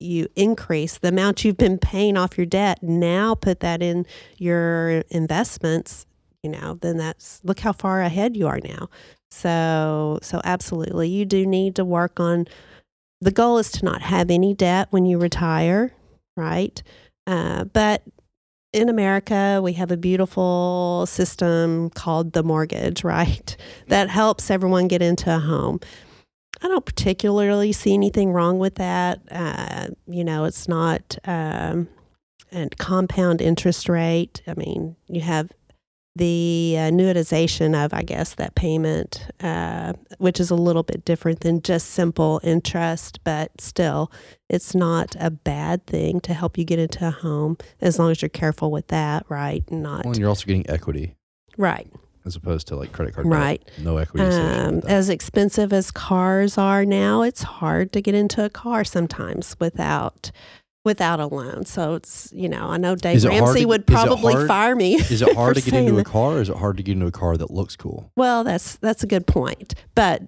you 0.00 0.26
increase 0.34 0.98
the 0.98 1.08
amount 1.08 1.44
you've 1.44 1.56
been 1.56 1.78
paying 1.78 2.16
off 2.16 2.36
your 2.36 2.46
debt. 2.46 2.82
Now 2.82 3.36
put 3.36 3.60
that 3.60 3.80
in 3.80 4.06
your 4.38 5.04
investments 5.10 6.04
you 6.44 6.50
know 6.50 6.78
then 6.82 6.98
that's 6.98 7.40
look 7.42 7.58
how 7.60 7.72
far 7.72 8.02
ahead 8.02 8.36
you 8.36 8.46
are 8.46 8.60
now. 8.62 8.88
So 9.30 10.18
so 10.22 10.40
absolutely 10.44 11.08
you 11.08 11.24
do 11.24 11.46
need 11.46 11.74
to 11.76 11.84
work 11.84 12.20
on 12.20 12.46
the 13.20 13.32
goal 13.32 13.58
is 13.58 13.72
to 13.72 13.84
not 13.84 14.02
have 14.02 14.30
any 14.30 14.54
debt 14.54 14.88
when 14.90 15.06
you 15.06 15.18
retire 15.18 15.92
right? 16.36 16.82
Uh, 17.26 17.64
but 17.64 18.02
in 18.74 18.88
america 18.88 19.60
we 19.62 19.72
have 19.72 19.90
a 19.92 19.96
beautiful 19.96 21.06
system 21.06 21.88
called 21.90 22.32
the 22.32 22.42
mortgage 22.42 23.02
right? 23.02 23.56
That 23.88 24.10
helps 24.10 24.50
everyone 24.50 24.88
get 24.88 25.02
into 25.02 25.34
a 25.34 25.38
home. 25.38 25.80
I 26.62 26.68
don't 26.68 26.84
particularly 26.84 27.72
see 27.72 27.94
anything 27.94 28.32
wrong 28.32 28.58
with 28.58 28.74
that. 28.76 29.20
Uh, 29.30 29.88
you 30.06 30.24
know 30.24 30.44
it's 30.44 30.68
not 30.68 31.16
um, 31.24 31.88
a 32.52 32.68
compound 32.78 33.40
interest 33.40 33.88
rate. 33.88 34.42
I 34.46 34.54
mean 34.54 34.96
you 35.08 35.22
have 35.22 35.50
the 36.16 36.76
uh, 36.78 36.82
annuitization 36.90 37.74
of, 37.84 37.92
I 37.92 38.02
guess, 38.02 38.34
that 38.34 38.54
payment, 38.54 39.26
uh, 39.40 39.94
which 40.18 40.38
is 40.38 40.50
a 40.50 40.54
little 40.54 40.82
bit 40.84 41.04
different 41.04 41.40
than 41.40 41.60
just 41.60 41.90
simple 41.90 42.40
interest, 42.44 43.18
but 43.24 43.60
still, 43.60 44.12
it's 44.48 44.74
not 44.74 45.16
a 45.18 45.30
bad 45.30 45.86
thing 45.86 46.20
to 46.20 46.34
help 46.34 46.56
you 46.56 46.64
get 46.64 46.78
into 46.78 47.06
a 47.06 47.10
home 47.10 47.56
as 47.80 47.98
long 47.98 48.10
as 48.10 48.22
you're 48.22 48.28
careful 48.28 48.70
with 48.70 48.88
that, 48.88 49.24
right? 49.28 49.68
Not 49.70 50.04
Well, 50.04 50.12
and 50.12 50.20
you're 50.20 50.28
also 50.28 50.46
getting 50.46 50.68
equity 50.70 51.16
right, 51.56 51.90
as 52.24 52.36
opposed 52.36 52.68
to 52.68 52.76
like 52.76 52.92
credit 52.92 53.14
card 53.14 53.28
debt. 53.28 53.32
right. 53.38 53.70
No 53.78 53.96
equity. 53.96 54.24
Um, 54.24 54.82
as 54.86 55.08
expensive 55.08 55.72
as 55.72 55.90
cars 55.90 56.56
are 56.56 56.84
now, 56.84 57.22
it's 57.22 57.42
hard 57.42 57.92
to 57.92 58.00
get 58.00 58.14
into 58.14 58.44
a 58.44 58.50
car 58.50 58.84
sometimes 58.84 59.56
without 59.58 60.30
without 60.84 61.18
a 61.20 61.26
loan. 61.26 61.64
So 61.64 61.94
it's 61.94 62.30
you 62.34 62.48
know, 62.48 62.68
I 62.68 62.76
know 62.76 62.94
Dave 62.94 63.16
Is 63.16 63.24
it 63.24 63.32
hard 63.32 63.42
Ramsey 63.44 63.60
to- 63.60 63.66
would 63.68 63.86
probably 63.86 64.34
hard- 64.34 64.48
fire 64.48 64.76
me. 64.76 64.94
Is 64.94 65.22
it 65.22 65.34
hard 65.34 65.56
to 65.56 65.62
get 65.62 65.74
into 65.74 65.98
a 65.98 66.04
car 66.04 66.32
or 66.36 66.40
is 66.40 66.48
it 66.48 66.56
hard 66.56 66.76
to 66.76 66.82
get 66.82 66.92
into 66.92 67.06
a 67.06 67.12
car 67.12 67.36
that 67.36 67.50
looks 67.50 67.76
cool? 67.76 68.10
Well, 68.16 68.44
that's 68.44 68.76
that's 68.76 69.02
a 69.02 69.06
good 69.06 69.26
point. 69.26 69.74
But 69.94 70.22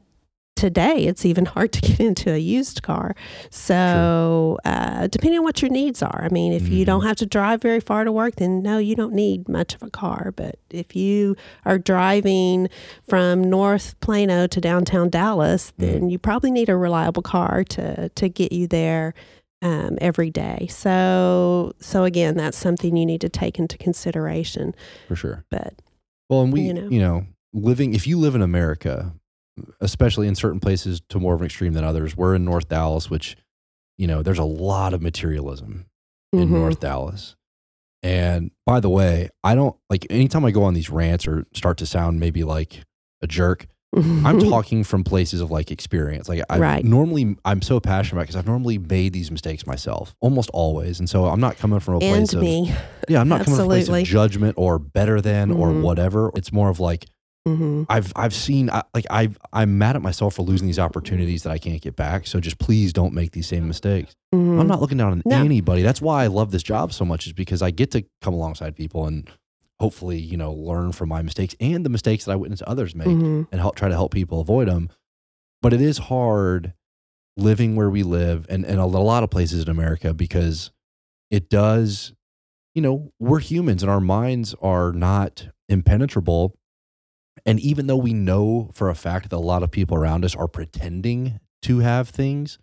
today 0.57 1.05
it's 1.05 1.27
even 1.27 1.45
hard 1.45 1.71
to 1.71 1.81
get 1.83 2.01
into 2.01 2.33
a 2.33 2.39
used 2.39 2.83
car. 2.83 3.15
So 3.51 4.59
uh, 4.65 5.07
depending 5.09 5.39
on 5.41 5.45
what 5.45 5.61
your 5.61 5.71
needs 5.71 6.03
are. 6.03 6.23
I 6.25 6.29
mean, 6.33 6.53
if 6.55 6.69
you 6.69 6.83
Mhm. 6.83 6.87
don't 6.87 7.03
have 7.05 7.17
to 7.17 7.27
drive 7.27 7.61
very 7.61 7.81
far 7.81 8.05
to 8.05 8.13
work, 8.13 8.37
then 8.37 8.63
no, 8.63 8.79
you 8.79 8.95
don't 8.95 9.13
need 9.13 9.49
much 9.49 9.75
of 9.75 9.83
a 9.83 9.91
car. 9.91 10.33
But 10.35 10.57
if 10.71 10.97
you 10.97 11.37
are 11.67 11.79
driving 11.79 12.69
from 13.07 13.43
North 13.45 13.99
Plano 14.01 14.47
to 14.47 14.61
downtown 14.61 15.11
Dallas, 15.11 15.73
Mm. 15.73 15.75
then 15.79 16.11
you 16.11 16.19
probably 16.19 16.51
need 16.51 16.71
a 16.71 16.77
reliable 16.77 17.23
car 17.23 17.63
to 17.65 18.09
to 18.09 18.29
get 18.31 18.53
you 18.53 18.67
there. 18.67 19.13
Um, 19.67 19.99
every 20.01 20.31
day, 20.31 20.69
so 20.71 21.73
so 21.81 22.05
again, 22.05 22.37
that's 22.37 22.57
something 22.57 22.97
you 22.97 23.05
need 23.05 23.21
to 23.23 23.29
take 23.29 23.59
into 23.59 23.77
consideration. 23.77 24.75
For 25.09 25.17
sure. 25.17 25.45
But 25.51 25.83
Well, 26.31 26.43
and 26.43 26.53
we, 26.53 26.61
You 26.61 26.75
know, 26.75 26.89
you 26.89 27.01
know. 27.01 27.27
living, 27.53 27.93
if 27.95 28.07
you 28.07 28.17
live 28.17 28.35
in 28.37 28.43
America, 28.43 29.15
especially 29.81 30.29
in 30.29 30.35
certain 30.37 30.61
places 30.61 31.01
to 31.09 31.19
more 31.19 31.35
of 31.35 31.41
an 31.41 31.47
extreme 31.47 31.73
than 31.73 31.83
others, 31.85 32.17
we're 32.17 32.37
in 32.37 32.45
North 32.45 32.69
Dallas, 32.69 33.11
which, 33.11 33.37
you 33.99 34.07
know, 34.07 34.23
there's 34.23 34.39
a 34.39 34.45
lot 34.45 34.95
of 34.95 35.03
materialism 35.03 35.87
in 36.33 36.49
Mhm. 36.49 36.61
North 36.61 36.79
Dallas. 36.81 37.35
And 38.05 38.53
by 38.67 38.79
the 38.79 38.91
way, 38.91 39.31
I 39.43 39.55
don't 39.57 39.75
like 39.91 40.07
anytime 40.11 40.45
I 40.45 40.53
go 40.53 40.63
on 40.63 40.75
these 40.75 40.91
rants 40.91 41.27
or 41.27 41.47
start 41.55 41.77
to 41.79 41.87
sound 41.87 42.21
maybe 42.21 42.45
like 42.45 42.83
a 43.21 43.27
jerk, 43.27 43.67
I'm 43.95 44.39
talking 44.51 44.85
from 44.85 45.05
places 45.05 45.41
of 45.41 45.51
like 45.51 45.71
experience. 45.71 46.29
Like 46.29 46.43
I 46.51 46.59
Right. 46.59 46.85
normally, 46.85 47.37
I'm 47.45 47.63
so 47.63 47.81
passionate 47.81 48.19
about 48.19 48.23
because 48.25 48.37
I've 48.37 48.47
normally 48.47 48.79
made 48.79 49.13
these 49.13 49.31
mistakes 49.31 49.67
myself, 49.67 50.15
almost 50.21 50.51
always. 50.53 50.99
And 50.99 51.09
so 51.09 51.27
I'm 51.27 51.41
not 51.41 51.57
coming 51.57 51.81
from 51.81 51.95
a 51.95 51.99
place 52.01 52.33
and 52.33 52.35
of 52.35 52.41
me. 52.43 52.75
yeah, 53.09 53.21
I'm 53.21 53.29
not 53.29 53.45
coming 53.45 53.57
from 53.57 53.65
a 53.67 53.69
place 53.69 53.89
of 53.89 54.05
judgment 54.05 54.55
or 54.59 54.79
better 54.79 55.21
than 55.21 55.51
or 55.51 55.69
Mhm. 55.71 55.81
whatever. 55.83 56.31
It's 56.35 56.53
more 56.53 56.69
of 56.69 56.81
like 56.81 57.07
hmm 57.47 57.85
I've 57.89 58.13
I've 58.17 58.35
seen 58.35 58.69
I, 58.71 58.83
like 58.93 59.07
I've 59.09 59.39
I'm 59.53 59.79
mad 59.79 59.95
at 59.97 60.03
myself 60.03 60.35
for 60.35 60.43
losing 60.43 60.67
these 60.67 60.81
opportunities 60.81 61.45
that 61.45 61.51
I 61.53 61.59
can't 61.59 61.81
get 61.81 61.95
back. 61.97 62.27
So 62.27 62.41
just 62.41 62.59
please 62.59 62.93
don't 62.93 63.15
make 63.15 63.31
these 63.33 63.47
same 63.47 63.67
mistakes. 63.69 64.15
I'm 64.33 64.67
not 64.67 64.81
looking 64.81 64.99
down 64.99 65.13
on 65.13 65.19
Mm-hmm. 65.21 65.29
No. 65.31 65.45
anybody. 65.45 65.83
That's 65.83 66.03
why 66.03 66.25
I 66.25 66.27
love 66.27 66.51
this 66.51 66.63
job 66.65 66.93
so 66.93 67.05
much 67.05 67.27
is 67.27 67.33
because 67.33 67.63
I 67.63 67.71
get 67.71 67.93
to 67.93 68.05
come 68.21 68.35
alongside 68.35 68.75
people 68.77 69.07
and 69.07 69.31
hopefully 69.81 70.19
you 70.19 70.37
know 70.37 70.53
learn 70.53 70.93
from 70.93 71.09
my 71.09 71.23
mistakes 71.23 71.55
and 71.61 71.85
the 71.85 71.91
mistakes 71.91 72.25
that 72.25 72.33
I 72.33 72.37
witness 72.37 72.63
others 72.67 72.95
make 72.95 73.09
hmm 73.09 73.43
and 73.53 73.61
help 73.61 73.77
try 73.77 73.89
to 73.89 73.95
help 73.95 74.13
people 74.13 74.41
avoid 74.41 74.69
them. 74.69 74.89
But 75.63 75.73
it 75.73 75.81
is 75.81 75.99
hard 75.99 76.75
living 77.37 77.77
where 77.77 77.91
we 77.91 78.03
live 78.03 78.47
and, 78.49 78.65
and 78.65 78.81
a 78.81 78.87
lot 78.87 79.23
of 79.23 79.31
places 79.31 79.63
in 79.63 79.69
America 79.71 80.15
because 80.15 80.71
it 81.31 81.51
does, 81.51 82.13
you 82.75 82.83
know, 82.83 83.13
we're 83.21 83.41
humans 83.41 83.83
and 83.83 83.91
our 83.91 84.01
minds 84.01 84.55
are 84.63 84.93
not 84.93 85.49
impenetrable. 85.69 86.57
And 87.45 87.61
even 87.61 87.87
though 87.87 87.97
we 87.97 88.15
know 88.15 88.71
for 88.75 88.89
a 88.89 88.95
fact 88.95 89.31
that 89.31 89.37
a 89.37 89.39
lot 89.39 89.63
of 89.63 89.71
people 89.71 89.97
around 89.97 90.25
us 90.25 90.35
are 90.35 90.49
pretending 90.49 91.39
to 91.63 91.81
have 91.81 92.09
things, 92.09 92.59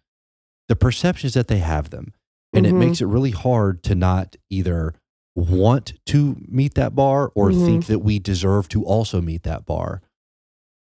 the 0.68 0.76
perception 0.76 1.28
is 1.28 1.34
that 1.36 1.48
they 1.48 1.60
have 1.60 1.90
them. 1.92 2.14
And 2.54 2.66
Mhm. 2.66 2.70
it 2.70 2.76
makes 2.76 3.02
it 3.02 3.06
really 3.06 3.32
hard 3.32 3.84
to 3.84 3.96
not 3.96 4.36
either 4.50 4.94
want 5.36 5.94
to 6.08 6.38
meet 6.48 6.76
that 6.76 6.94
bar 6.96 7.32
or 7.36 7.50
Mhm. 7.50 7.66
think 7.66 7.86
that 7.88 8.00
we 8.00 8.20
deserve 8.20 8.68
to 8.70 8.84
also 8.86 9.20
meet 9.22 9.44
that 9.44 9.66
bar. 9.66 10.02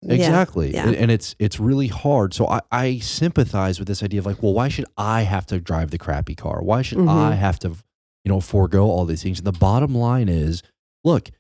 Exactly. 0.08 0.74
yeah. 0.74 0.88
And, 0.88 0.96
and 0.96 1.10
it's 1.12 1.36
it's 1.40 1.60
really 1.60 1.88
hard. 1.88 2.34
So 2.34 2.48
I, 2.48 2.62
I 2.72 3.00
sympathize 3.00 3.80
with 3.80 3.88
this 3.88 4.04
idea 4.04 4.20
of 4.20 4.26
like, 4.28 4.44
well, 4.44 4.54
why 4.54 4.68
should 4.68 4.86
I 4.98 5.24
have 5.24 5.48
to 5.48 5.60
drive 5.60 5.90
the 5.90 5.98
crappy 5.98 6.36
car? 6.36 6.62
Why 6.62 6.84
should 6.84 7.00
Mhm. 7.00 7.08
I 7.10 7.34
have 7.36 7.58
to, 7.60 7.70
you 8.24 8.30
know, 8.30 8.40
forego 8.40 8.86
all 8.86 9.06
these 9.06 9.24
things? 9.24 9.40
And 9.40 9.48
the 9.48 9.52
bottom 9.52 9.96
line 9.96 10.30
is, 10.30 10.62
look, 11.04 11.32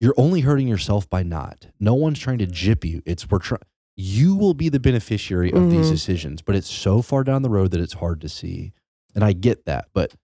you're 0.00 0.14
only 0.16 0.40
hurting 0.40 0.66
yourself 0.66 1.08
by 1.08 1.22
not. 1.22 1.68
No 1.78 1.94
one's 1.94 2.18
trying 2.18 2.38
to 2.38 2.46
jip 2.46 2.84
you. 2.84 3.02
It's 3.06 3.30
we're 3.30 3.38
trying 3.38 3.60
you 4.00 4.34
will 4.36 4.54
be 4.54 4.68
the 4.68 4.78
beneficiary 4.80 5.52
of 5.52 5.70
these 5.70 5.86
Mhm. 5.86 5.90
decisions, 5.90 6.40
but 6.42 6.54
it's 6.54 6.68
so 6.70 7.02
far 7.02 7.24
down 7.24 7.42
the 7.42 7.50
road 7.50 7.72
that 7.72 7.80
it's 7.80 7.94
hard 7.94 8.20
to 8.20 8.28
see. 8.28 8.72
And 9.14 9.24
I 9.24 9.32
get 9.32 9.64
that, 9.64 9.88
but 9.92 10.14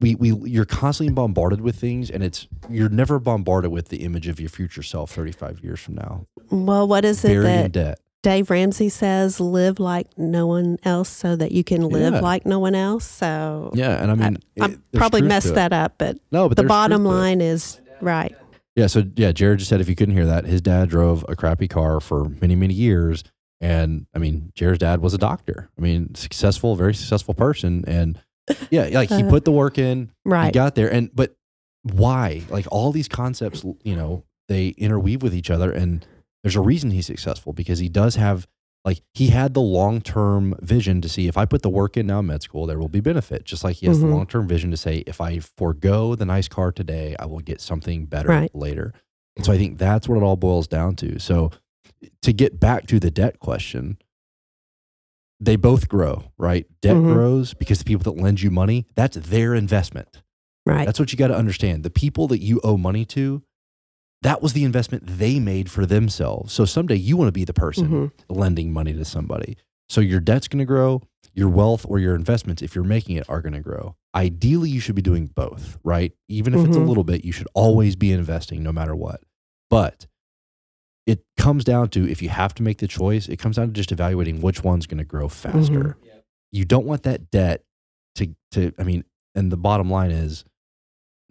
we 0.00 0.14
we 0.14 0.32
you're 0.50 0.64
constantly 0.64 1.12
bombarded 1.12 1.60
with 1.60 1.76
things 1.76 2.10
and 2.10 2.22
it's 2.22 2.46
you're 2.70 2.88
never 2.88 3.18
bombarded 3.18 3.70
with 3.70 3.88
the 3.88 3.98
image 4.04 4.28
of 4.28 4.38
your 4.40 4.48
future 4.48 4.82
self 4.82 5.10
35 5.10 5.60
years 5.60 5.80
from 5.80 5.94
now 5.94 6.26
Well, 6.50 6.86
what 6.86 7.04
is 7.04 7.24
it 7.24 7.28
buried 7.28 7.46
that 7.46 7.72
debt 7.72 8.00
Dave 8.20 8.50
Ramsey 8.50 8.88
says? 8.88 9.38
Live 9.38 9.78
like 9.78 10.06
no 10.18 10.48
one 10.48 10.76
else, 10.82 11.08
so 11.08 11.36
that 11.36 11.52
you 11.52 11.62
can 11.62 11.82
live 11.82 12.14
Yeah. 12.14 12.20
like 12.20 12.44
no 12.44 12.58
one 12.58 12.74
else. 12.74 13.04
So 13.04 13.70
yeah 13.74 14.02
and 14.02 14.10
i 14.10 14.14
mean 14.14 14.38
I 14.60 14.66
it- 14.70 14.78
probably 14.92 15.22
messed 15.22 15.54
that 15.54 15.72
up, 15.72 15.94
but 15.98 16.18
no 16.32 16.48
but 16.48 16.56
the 16.56 16.64
bottom 16.64 17.02
truth 17.02 17.12
to 17.12 17.16
it. 17.16 17.20
line 17.20 17.40
is 17.40 17.80
right. 18.00 18.34
yeah 18.76 18.86
so 18.88 19.04
yeah 19.16 19.32
jared 19.32 19.58
just 19.60 19.68
said 19.68 19.80
if 19.80 19.88
you 19.88 19.94
couldn't 19.94 20.14
hear 20.14 20.26
that 20.26 20.46
his 20.46 20.60
dad 20.60 20.88
drove 20.88 21.24
a 21.28 21.34
crappy 21.36 21.68
car 21.68 22.00
for 22.00 22.28
many 22.40 22.54
many 22.56 22.74
years 22.74 23.22
and 23.60 24.06
i 24.14 24.18
mean 24.18 24.52
jared's 24.54 24.78
dad 24.80 25.00
was 25.00 25.14
a 25.14 25.18
doctor 25.18 25.68
i 25.78 25.80
mean 25.80 26.14
successful 26.14 26.76
very 26.76 26.94
successful 26.94 27.34
person 27.34 27.84
and 27.88 28.20
yeah 28.70 28.88
like 28.92 29.08
he 29.08 29.16
Uh-huh. 29.16 29.30
put 29.30 29.44
the 29.44 29.52
work 29.52 29.78
in 29.78 30.10
right? 30.24 30.46
he 30.46 30.50
got 30.52 30.74
there 30.74 30.92
and 30.92 31.10
but 31.14 31.34
why 31.82 32.42
like 32.50 32.66
all 32.70 32.92
these 32.92 33.08
concepts 33.08 33.64
you 33.84 33.94
know 33.96 34.24
they 34.48 34.68
interweave 34.70 35.22
with 35.22 35.34
each 35.34 35.50
other 35.50 35.70
and 35.72 36.06
there's 36.42 36.56
a 36.56 36.60
reason 36.60 36.90
he's 36.90 37.06
successful 37.06 37.52
because 37.52 37.78
he 37.78 37.88
does 37.88 38.16
have 38.16 38.46
like 38.84 39.00
he 39.14 39.28
had 39.28 39.54
the 39.54 39.60
long-term 39.60 40.54
vision 40.60 41.00
to 41.00 41.08
see 41.08 41.26
if 41.28 41.36
i 41.36 41.44
put 41.44 41.62
the 41.62 41.68
work 41.70 41.96
in 41.96 42.06
now 42.06 42.18
in 42.20 42.26
med 42.26 42.42
school 42.42 42.66
there 42.66 42.78
will 42.78 42.88
be 42.88 43.00
benefit 43.00 43.44
just 43.44 43.64
like 43.64 43.76
he 43.76 43.86
has 43.86 43.98
Mhm. 43.98 44.02
the 44.02 44.06
long-term 44.08 44.48
vision 44.48 44.70
to 44.70 44.76
say 44.76 44.98
if 45.06 45.20
i 45.20 45.38
forego 45.38 46.14
the 46.14 46.24
nice 46.26 46.48
car 46.48 46.72
today 46.72 47.14
i 47.18 47.26
will 47.26 47.40
get 47.40 47.60
something 47.60 48.06
better 48.06 48.28
Right. 48.28 48.54
later 48.54 48.92
and 49.36 49.44
so 49.46 49.52
i 49.52 49.58
think 49.58 49.78
that's 49.78 50.08
what 50.08 50.16
it 50.16 50.22
all 50.22 50.36
boils 50.36 50.66
down 50.68 50.96
to 50.96 51.18
so 51.18 51.50
to 52.22 52.32
get 52.32 52.60
back 52.60 52.86
to 52.88 52.98
the 53.00 53.10
debt 53.10 53.38
question 53.40 53.98
they 55.40 55.56
both 55.56 55.88
grow, 55.88 56.24
right? 56.36 56.66
Debt 56.80 56.96
Mhm. 56.96 57.06
grows 57.14 57.54
because 57.54 57.78
the 57.78 57.84
people 57.84 58.12
that 58.12 58.20
lend 58.20 58.42
you 58.42 58.50
money, 58.50 58.86
that's 58.94 59.16
their 59.16 59.54
investment. 59.54 60.22
Right. 60.66 60.84
That's 60.84 60.98
what 60.98 61.12
you 61.12 61.18
got 61.18 61.28
to 61.28 61.36
understand. 61.36 61.82
The 61.84 61.90
people 61.90 62.26
that 62.28 62.42
you 62.42 62.60
owe 62.64 62.76
money 62.76 63.04
to, 63.06 63.42
that 64.22 64.42
was 64.42 64.52
the 64.52 64.64
investment 64.64 65.04
they 65.06 65.38
made 65.38 65.70
for 65.70 65.86
themselves. 65.86 66.52
So 66.52 66.64
someday 66.64 66.96
you 66.96 67.16
want 67.16 67.28
to 67.28 67.32
be 67.32 67.44
the 67.44 67.54
person 67.54 67.88
Mhm. 67.88 68.10
lending 68.28 68.72
money 68.72 68.92
to 68.92 69.04
somebody. 69.04 69.56
So 69.88 70.00
your 70.00 70.20
debt's 70.20 70.48
going 70.48 70.58
to 70.58 70.64
grow, 70.66 71.02
your 71.34 71.48
wealth 71.48 71.86
or 71.88 71.98
your 72.00 72.14
investments, 72.14 72.60
if 72.60 72.74
you're 72.74 72.84
making 72.84 73.16
it, 73.16 73.24
are 73.30 73.40
going 73.40 73.52
to 73.54 73.60
grow. 73.60 73.94
Ideally, 74.14 74.70
you 74.70 74.80
should 74.80 74.96
be 74.96 75.02
doing 75.02 75.28
both, 75.28 75.78
right? 75.84 76.12
Even 76.28 76.52
if 76.52 76.64
it's 76.66 76.76
a 76.76 76.80
Mhm. 76.80 76.88
little 76.88 77.04
bit, 77.04 77.24
you 77.24 77.30
should 77.32 77.46
always 77.54 77.94
be 77.96 78.10
investing 78.12 78.62
no 78.62 78.72
matter 78.72 78.96
what. 78.96 79.22
But 79.70 80.06
it 81.08 81.24
comes 81.38 81.64
down 81.64 81.88
to 81.88 82.06
if 82.08 82.20
you 82.20 82.28
have 82.28 82.52
to 82.54 82.62
make 82.62 82.78
the 82.78 82.86
choice, 82.86 83.28
it 83.28 83.38
comes 83.38 83.56
down 83.56 83.68
to 83.68 83.72
just 83.72 83.90
evaluating 83.90 84.42
which 84.42 84.62
one's 84.62 84.86
going 84.86 84.98
to 84.98 85.04
grow 85.04 85.26
faster. 85.28 85.96
You 86.52 86.64
don't 86.66 86.84
want 86.86 87.02
that 87.04 87.30
debt 87.30 87.64
to 88.16 88.34
to 88.52 88.72
I 88.78 88.82
mean, 88.84 89.04
and 89.34 89.50
the 89.50 89.56
bottom 89.56 89.90
line 89.90 90.10
is 90.10 90.44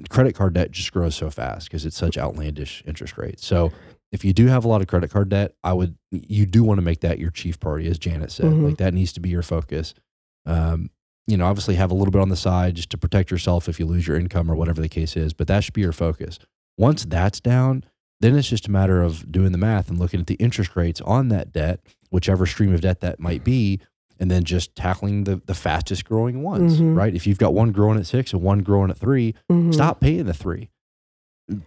credit 0.09 0.33
card 0.35 0.53
debt 0.53 0.71
just 0.71 0.91
grows 0.91 1.15
so 1.15 1.29
fast 1.29 1.67
because 1.69 1.85
it's 1.85 1.97
such 1.97 2.17
outlandish 2.17 2.83
interest 2.85 3.17
rates. 3.17 3.45
So 3.45 3.71
if 4.11 4.23
you 4.25 4.33
do 4.33 4.47
have 4.47 4.63
a 4.65 4.67
lot 4.67 4.81
of 4.81 4.87
credit 4.87 5.11
card 5.11 5.29
debt, 5.29 5.53
I 5.63 5.73
would 5.73 5.95
you 6.11 6.45
do 6.47 6.63
want 6.63 6.79
to 6.79 6.81
make 6.83 7.01
that 7.01 7.19
your 7.19 7.29
chief 7.31 7.59
priority, 7.59 7.87
as 7.87 7.99
Janet 7.99 8.31
said. 8.31 8.45
Mhm. 8.47 8.63
Like 8.63 8.77
that 8.77 8.93
needs 8.93 9.13
to 9.13 9.19
be 9.19 9.29
your 9.29 9.41
focus. 9.43 9.93
Um, 10.45 10.89
you 11.27 11.35
know, 11.37 11.45
obviously 11.45 11.75
have 11.75 11.91
a 11.91 11.93
little 11.93 12.11
bit 12.11 12.21
on 12.21 12.29
the 12.29 12.35
side 12.37 12.75
just 12.75 12.89
to 12.91 12.97
protect 12.97 13.29
yourself 13.31 13.67
if 13.69 13.79
you 13.79 13.85
lose 13.85 14.07
your 14.07 14.17
income 14.17 14.49
or 14.49 14.55
whatever 14.55 14.81
the 14.81 14.87
case 14.89 15.17
is, 15.17 15.33
but 15.33 15.47
that 15.47 15.63
should 15.63 15.73
be 15.73 15.81
your 15.81 15.91
focus. 15.91 16.39
Once 16.77 17.03
that's 17.05 17.39
down, 17.41 17.83
then 18.21 18.35
it's 18.35 18.49
just 18.49 18.67
a 18.67 18.71
matter 18.71 19.01
of 19.01 19.31
doing 19.31 19.51
the 19.51 19.57
math 19.57 19.89
and 19.89 19.99
looking 19.99 20.19
at 20.19 20.27
the 20.27 20.35
interest 20.35 20.75
rates 20.75 21.01
on 21.01 21.27
that 21.29 21.51
debt, 21.51 21.79
whichever 22.11 22.45
stream 22.45 22.73
of 22.73 22.81
debt 22.81 23.01
that 23.01 23.19
might 23.19 23.43
be, 23.43 23.79
and 24.19 24.31
then 24.31 24.43
just 24.43 24.75
tackling 24.75 25.25
the, 25.25 25.41
the 25.45 25.53
fastest 25.53 26.03
growing 26.05 26.41
ones, 26.41 26.81
Mhm. 26.81 26.95
right? 26.97 27.13
If 27.13 27.27
you've 27.27 27.37
got 27.37 27.53
one 27.53 27.71
growing 27.71 27.99
at 27.99 28.07
six 28.07 28.33
and 28.33 28.41
one 28.41 28.59
growing 28.63 28.89
at 28.89 28.97
3 28.97 29.35
Mhm. 29.51 29.73
stop 29.73 29.99
paying 29.99 30.25
the 30.25 30.33
three. 30.33 30.69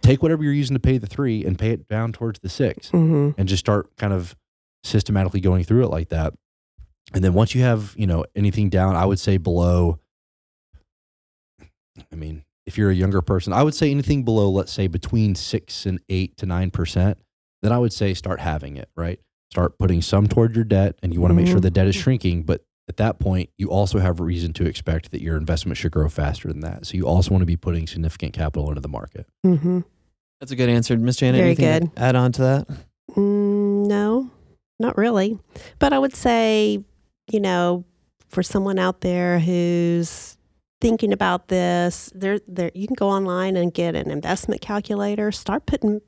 Take 0.03 0.23
whatever 0.23 0.43
you're 0.43 0.53
using 0.53 0.75
to 0.75 0.81
pay 0.81 0.99
the 0.99 1.07
three 1.07 1.45
and 1.45 1.59
pay 1.59 1.71
it 1.71 1.87
down 1.89 2.13
towards 2.13 2.41
the 2.41 2.49
six 2.49 2.91
Mhm. 2.91 3.35
and 3.39 3.49
just 3.49 3.61
start 3.61 3.95
kind 3.97 4.13
of 4.13 4.35
systematically 4.83 5.41
going 5.41 5.63
through 5.65 5.85
it 5.85 5.91
like 5.91 6.09
that. 6.09 6.35
And 7.15 7.23
then 7.25 7.33
once 7.35 7.55
you 7.55 7.63
have, 7.63 7.95
you 7.97 8.07
know, 8.07 8.25
anything 8.35 8.69
down, 8.69 8.97
I 8.97 9.05
would 9.07 9.19
say 9.21 9.37
below 9.37 9.99
I 12.13 12.17
mean, 12.17 12.45
if 12.71 12.79
you're 12.79 12.91
a 12.91 12.95
younger 12.95 13.21
person, 13.21 13.53
I 13.53 13.65
would 13.65 13.75
say 13.75 13.91
anything 13.91 14.23
below, 14.23 14.49
let's 14.49 14.71
say 14.73 14.87
between 14.87 15.35
six 15.35 15.87
and 15.87 15.99
eight 16.09 16.37
to 16.37 16.47
nine 16.47 16.71
percent, 16.71 17.19
then 17.63 17.73
I 17.73 17.79
would 17.79 17.93
say 17.93 18.15
start 18.15 18.39
having 18.39 18.77
it, 18.77 18.89
right? 18.97 19.19
Start 19.51 19.77
putting 19.77 20.01
some 20.03 20.29
toward 20.29 20.55
your 20.55 20.65
debt 20.65 20.97
and 21.03 21.13
you 21.13 21.21
want 21.21 21.33
to 21.33 21.35
make 21.35 21.49
sure 21.49 21.59
the 21.59 21.69
debt 21.73 21.89
is 21.89 21.97
shrinking. 21.97 22.45
But 22.45 22.63
at 22.89 22.97
that 22.99 23.19
point, 23.19 23.51
you 23.59 23.71
also 23.71 23.99
have 23.99 24.21
a 24.21 24.23
reason 24.23 24.53
to 24.53 24.67
expect 24.67 25.11
that 25.11 25.21
your 25.21 25.37
investment 25.37 25.79
should 25.79 25.91
grow 25.91 26.09
faster 26.09 26.47
than 26.47 26.61
that. 26.61 26.87
So 26.87 26.97
you 26.97 27.09
also 27.09 27.33
want 27.33 27.43
to 27.43 27.47
be 27.47 27.57
putting 27.57 27.89
significant 27.89 28.35
capital 28.35 28.69
into 28.69 28.81
the 28.81 28.89
market. 28.89 29.27
Mhm. 29.45 29.83
That's 30.41 30.53
a 30.53 30.57
good 30.57 30.69
answer. 30.69 30.97
Miss 30.97 31.17
Janet, 31.17 31.39
Very 31.41 31.49
anything 31.51 31.81
good. 31.89 31.97
to 31.97 32.03
add 32.03 32.15
on 32.15 32.31
to 32.33 32.43
that? 32.43 32.69
Mm, 33.17 33.87
no, 33.89 34.31
not 34.79 34.97
really. 34.97 35.41
But 35.81 35.93
I 35.93 35.99
would 35.99 36.15
say, 36.15 36.85
you 37.33 37.41
know, 37.41 37.85
for 38.29 38.45
someone 38.45 38.79
out 38.79 39.01
there 39.01 39.41
who's 39.41 40.37
thinking 40.81 41.13
about 41.13 41.49
this, 41.49 42.11
there, 42.15 42.41
there, 42.49 42.71
you 42.75 42.87
can 42.87 42.95
go 42.95 43.09
online 43.09 43.57
and 43.57 43.73
get 43.73 43.95
an 43.95 44.11
investment 44.11 44.61
calculator. 44.61 45.33
Start 45.33 45.67
putting 45.67 46.01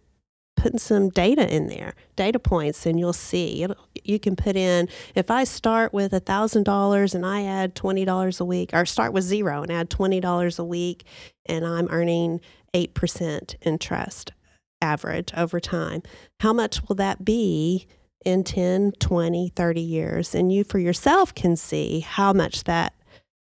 putting 0.55 0.79
some 0.79 1.09
data 1.09 1.53
in 1.53 1.67
there, 1.67 1.95
data 2.15 2.39
points, 2.39 2.87
and 2.87 2.99
you'll 2.99 3.13
see. 3.13 3.65
It'll, 3.65 3.77
you 4.05 4.21
can 4.21 4.37
put 4.37 4.55
in 4.55 4.89
if 5.15 5.31
I 5.31 5.45
start 5.45 5.93
with 5.93 6.13
thousand 6.25 6.65
dollars 6.65 7.15
and 7.15 7.27
I 7.27 7.43
add 7.45 7.75
twenty 7.75 8.05
dollars 8.05 8.41
a 8.41 8.45
week, 8.45 8.71
or 8.73 8.87
start 8.87 9.13
with 9.13 9.25
zero 9.25 9.63
and 9.63 9.73
add 9.73 9.91
twenty 9.91 10.21
dollars 10.21 10.59
a 10.59 10.65
week, 10.65 11.05
and 11.47 11.67
I'm 11.67 11.89
earning 11.91 12.41
eight 12.75 12.95
percent 12.95 13.57
interest 13.63 14.33
average 14.83 15.33
over 15.37 15.61
time 15.61 16.03
how 16.41 16.53
much 16.53 16.87
will 16.89 16.97
that 16.97 17.25
be 17.25 17.87
in 18.25 18.43
10 18.43 18.93
20 18.99 19.53
30 19.55 19.81
years 19.81 20.35
and 20.35 20.53
you 20.53 20.65
for 20.65 20.81
yourself 20.81 21.33
can 21.35 21.55
see 21.55 22.01
how 22.01 22.33
much 22.33 22.65
that 22.65 22.93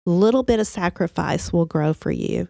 little 0.06 0.44
bit 0.44 0.60
of 0.60 0.68
sacrifice 0.68 1.52
will 1.54 1.66
grow 1.66 1.94
for 1.94 2.12
you 2.12 2.48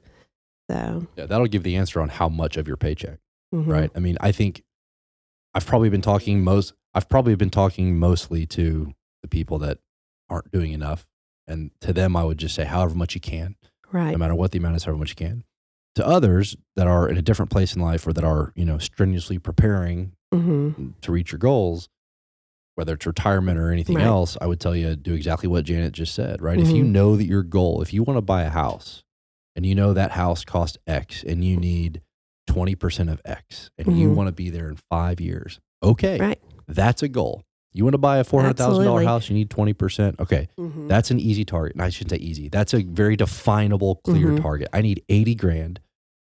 so 0.70 1.08
Yeah, 1.16 1.26
that'll 1.26 1.48
give 1.48 1.64
the 1.64 1.76
answer 1.76 2.00
on 2.00 2.10
how 2.10 2.30
much 2.30 2.56
of 2.58 2.68
your 2.68 2.78
paycheck. 2.78 3.18
mhm. 3.54 3.66
right? 3.68 3.92
I 3.96 4.00
mean, 4.00 4.18
I 4.22 4.32
think 4.32 4.62
I've 5.56 5.66
probably 5.66 5.90
been 5.90 6.02
talking 6.04 6.44
most. 6.44 6.74
I've 6.94 7.10
probably 7.10 7.34
been 7.36 7.50
talking 7.50 7.98
mostly 7.98 8.46
to 8.48 8.94
the 9.24 9.28
people 9.28 9.58
that 9.60 9.80
aren't 10.30 10.52
doing 10.52 10.72
enough, 10.74 11.08
and 11.48 11.72
to 11.82 11.92
them, 11.92 12.16
I 12.16 12.24
would 12.24 12.38
just 12.38 12.54
say, 12.54 12.66
however 12.66 12.94
much 12.94 13.16
you 13.16 13.22
can, 13.22 13.56
right 13.92 14.12
no 14.12 14.18
matter 14.20 14.36
what 14.36 14.52
the 14.52 14.60
amount 14.60 14.76
is, 14.76 14.84
however 14.84 15.00
much 15.00 15.10
you 15.10 15.16
can. 15.16 15.44
To 15.96 16.06
others 16.06 16.56
that 16.76 16.86
are 16.86 17.10
in 17.10 17.18
a 17.18 17.22
different 17.24 17.50
place 17.50 17.76
in 17.76 17.82
life 17.82 18.06
or 18.06 18.14
that 18.14 18.24
are 18.24 18.54
you 18.56 18.64
know 18.66 18.78
strenuously 18.78 19.40
preparing 19.40 20.12
hmm 20.32 20.92
to 21.02 21.12
reach 21.12 21.32
your 21.32 21.40
goals, 21.40 21.90
whether 22.80 22.94
it's 22.94 23.06
retirement 23.06 23.60
or 23.60 23.72
anything 23.72 23.98
Right. 23.98 24.06
else, 24.06 24.38
I 24.40 24.46
would 24.48 24.62
tell 24.62 24.74
you 24.74 24.96
do 24.96 25.14
exactly 25.14 25.50
what 25.50 25.66
Janet 25.66 25.92
just 25.92 26.16
said, 26.16 26.42
right? 26.42 26.58
If 26.58 26.74
you 26.74 26.86
Mhm. 26.86 26.92
know 26.92 27.18
that 27.18 27.26
your 27.26 27.44
goal, 27.44 27.82
if 27.82 27.94
you 27.94 28.04
want 28.04 28.16
to 28.18 28.22
buy 28.22 28.44
a 28.44 28.50
house 28.50 29.04
and 29.54 29.66
you 29.66 29.76
know 29.76 29.92
that 29.92 30.12
house 30.12 30.46
costs 30.46 30.78
X 30.88 31.22
and 31.22 31.44
you 31.44 31.58
need 31.58 32.02
20% 32.48 33.10
of 33.10 33.22
X 33.26 33.70
and 33.78 33.98
you 33.98 34.10
Mhm. 34.10 34.16
want 34.16 34.28
to 34.28 34.32
be 34.32 34.50
there 34.50 34.70
in 34.70 34.78
five 34.90 35.20
years, 35.20 35.60
okay, 35.84 36.18
Right. 36.20 36.40
that's 36.70 37.04
a 37.04 37.10
goal. 37.10 37.44
You 37.74 37.84
want 37.84 37.96
to 37.96 37.98
buy 38.00 38.18
a 38.18 38.24
$400,000 38.24 39.04
house, 39.04 39.28
you 39.30 39.36
need 39.36 39.50
20%. 39.50 40.18
Okay, 40.22 40.48
hmm 40.58 40.88
that's 40.88 41.12
an 41.12 41.20
easy 41.20 41.44
target. 41.44 41.76
And 41.76 41.82
I 41.84 41.90
shouldn't 41.90 42.12
say 42.12 42.26
easy. 42.26 42.48
That's 42.48 42.74
a 42.74 42.82
very 42.84 43.18
definable, 43.18 43.96
clear 44.06 44.32
Mhm. 44.32 44.42
target. 44.42 44.70
I 44.72 44.82
need 44.82 45.04
80 45.10 45.36
grand. 45.36 45.82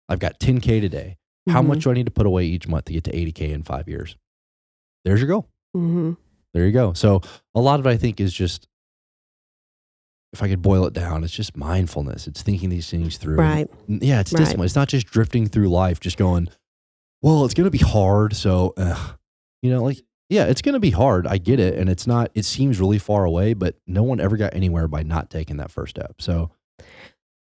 I've 0.09 0.19
got 0.19 0.41
10K 0.41 0.81
today. 0.81 1.17
How 1.49 1.63
Mhm. 1.63 1.67
much 1.69 1.85
do 1.85 1.91
I 1.93 1.95
need 1.95 2.07
to 2.07 2.11
put 2.13 2.27
away 2.27 2.45
each 2.47 2.67
month 2.67 2.87
to 2.87 2.93
get 2.93 3.05
to 3.05 3.17
80K 3.17 3.53
in 3.53 3.63
five 3.63 3.89
years? 3.89 4.17
There's 5.05 5.21
your 5.21 5.29
goal. 5.29 5.47
There 6.55 6.67
you 6.67 6.73
go. 6.73 6.93
So 6.93 7.21
a 7.55 7.61
lot 7.61 7.79
of 7.81 7.87
it, 7.87 7.91
I 7.91 7.97
think, 7.97 8.21
is 8.21 8.33
just, 8.33 8.67
if 10.33 10.43
I 10.43 10.49
could 10.49 10.63
boil 10.63 10.85
it 10.87 10.93
down, 10.93 11.25
it's 11.25 11.33
just 11.33 11.57
mindfulness. 11.57 12.27
It's 12.27 12.43
thinking 12.43 12.71
these 12.71 12.89
things 12.91 13.17
through. 13.17 13.37
right 13.37 13.69
And, 13.89 14.03
yeah, 14.03 14.21
it's 14.21 14.33
Right. 14.33 14.41
discipline. 14.41 14.65
It's 14.67 14.77
not 14.77 14.89
just 14.89 15.07
drifting 15.07 15.47
through 15.49 15.69
life, 15.69 16.01
just 16.01 16.17
going, 16.17 16.49
well, 17.23 17.45
it's 17.45 17.55
going 17.55 17.67
to 17.67 17.71
be 17.71 17.79
hard. 17.79 18.35
So, 18.35 18.75
uh, 18.77 19.13
you 19.63 19.71
know, 19.71 19.83
like, 19.83 20.01
yeah, 20.29 20.45
it's 20.45 20.63
going 20.63 20.75
to 20.75 20.81
be 20.81 20.91
hard. 20.91 21.27
I 21.27 21.39
get 21.39 21.59
it. 21.61 21.75
And 21.75 21.89
it's 21.91 22.07
not, 22.07 22.31
it 22.35 22.45
seems 22.45 22.79
really 22.81 22.99
far 22.99 23.25
away, 23.25 23.55
but 23.55 23.77
no 23.87 24.03
one 24.03 24.21
ever 24.21 24.37
got 24.37 24.55
anywhere 24.55 24.87
by 24.89 25.03
not 25.03 25.31
taking 25.31 25.57
that 25.57 25.71
first 25.73 25.91
step. 25.91 26.15
So 26.21 26.51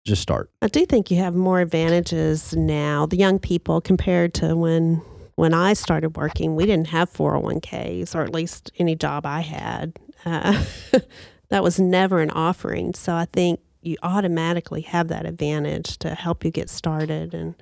just 0.05 0.21
start. 0.21 0.51
I 0.61 0.67
do 0.67 0.85
think 0.85 1.11
you 1.11 1.17
have 1.19 1.35
more 1.35 1.61
advantages 1.61 2.53
now, 2.55 3.07
the 3.07 3.17
young 3.17 3.39
people, 3.39 3.81
compared 3.81 4.35
to 4.35 4.57
when 4.57 5.01
when 5.37 5.55
I 5.55 5.73
started 5.73 6.16
working. 6.16 6.55
We 6.55 6.66
didn't 6.66 6.88
have 6.88 7.12
401ks, 7.12 8.14
or 8.14 8.23
at 8.23 8.35
least 8.35 8.70
any 8.79 8.94
job 8.94 9.27
I 9.27 9.40
had. 9.40 9.99
Uh, 10.25 10.64
that 11.51 11.62
was 11.62 11.79
never 11.81 12.20
an 12.20 12.31
offering. 12.31 12.94
So 12.94 13.14
I 13.14 13.27
think 13.27 13.61
you 13.83 13.97
automatically 14.03 14.83
have 14.83 15.09
that 15.09 15.27
advantage 15.27 15.99
to 15.99 16.14
help 16.14 16.44
you 16.44 16.51
get 16.51 16.70
started, 16.70 17.35
and 17.35 17.55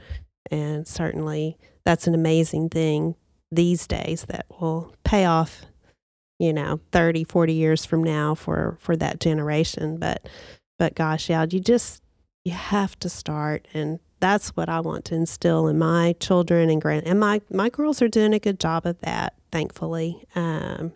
and 0.51 0.87
certainly 0.87 1.57
that's 1.85 2.07
an 2.07 2.15
amazing 2.15 2.69
thing 2.69 3.17
these 3.51 3.87
days 3.87 4.25
that 4.27 4.47
will 4.61 4.95
pay 5.05 5.25
off. 5.25 5.67
You 6.39 6.53
know, 6.53 6.81
30, 6.91 7.25
40 7.25 7.53
years 7.53 7.85
from 7.85 8.03
now 8.03 8.35
for 8.35 8.77
for 8.81 8.97
that 8.97 9.21
generation, 9.21 9.99
but 9.99 10.29
but 10.79 10.95
gosh, 10.95 11.31
yeah, 11.31 11.47
you 11.49 11.61
just 11.61 12.03
you 12.45 12.53
have 12.53 12.99
to 13.01 13.09
start 13.09 13.69
and 13.73 14.01
that's 14.23 14.51
what 14.51 14.69
I 14.69 14.79
want 14.79 15.05
to 15.07 15.17
instill 15.17 15.67
in 15.67 15.79
my 15.79 16.15
children 16.21 16.71
and 16.71 16.81
grand 16.81 17.07
and 17.07 17.19
my 17.19 17.43
my 17.51 17.69
girls 17.69 18.01
are 18.01 18.09
doing 18.09 18.33
a 18.33 18.39
good 18.39 18.61
job 18.61 18.87
of 18.87 18.99
that 19.01 19.35
thankfully 19.51 20.25
um, 20.37 20.93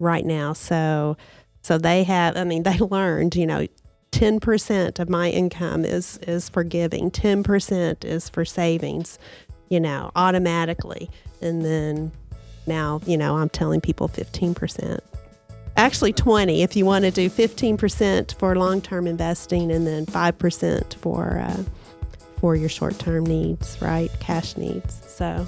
right 0.00 0.26
now. 0.26 0.52
So 0.52 1.16
so 1.62 1.78
they 1.78 2.02
have 2.02 2.36
I 2.36 2.42
mean 2.44 2.62
they 2.64 2.78
learned 2.78 3.36
you 3.36 3.46
know 3.46 3.66
10% 4.12 4.98
of 4.98 5.08
my 5.08 5.30
income 5.30 5.84
is 5.84 6.18
is 6.26 6.48
for 6.48 6.64
giving 6.64 7.10
10% 7.10 8.04
is 8.04 8.28
for 8.28 8.44
savings 8.44 9.18
you 9.68 9.78
know 9.78 10.10
automatically. 10.16 11.08
And 11.40 11.64
then 11.64 12.10
now 12.66 13.00
you 13.06 13.16
know 13.16 13.36
I'm 13.36 13.48
telling 13.48 13.80
people 13.80 14.08
15% 14.08 14.98
actually 15.76 16.12
20 16.12 16.62
if 16.62 16.74
you 16.74 16.84
want 16.84 17.04
to 17.04 17.10
do 17.10 17.28
15% 17.28 18.34
for 18.38 18.56
long-term 18.56 19.06
investing 19.06 19.70
and 19.70 19.86
then 19.86 20.06
5% 20.06 20.94
for 20.94 21.38
uh, 21.38 21.62
for 22.38 22.54
your 22.56 22.68
short-term 22.68 23.24
needs 23.24 23.80
right 23.80 24.10
cash 24.20 24.56
needs 24.56 25.00
so 25.06 25.46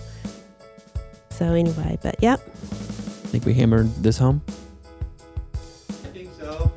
so 1.30 1.46
anyway 1.52 1.98
but 2.02 2.16
yep 2.22 2.40
I 2.40 3.30
think 3.30 3.44
we 3.44 3.52
hammered 3.52 3.94
this 4.02 4.16
home. 4.16 4.40
I 4.48 6.08
think 6.08 6.30
so. 6.38 6.72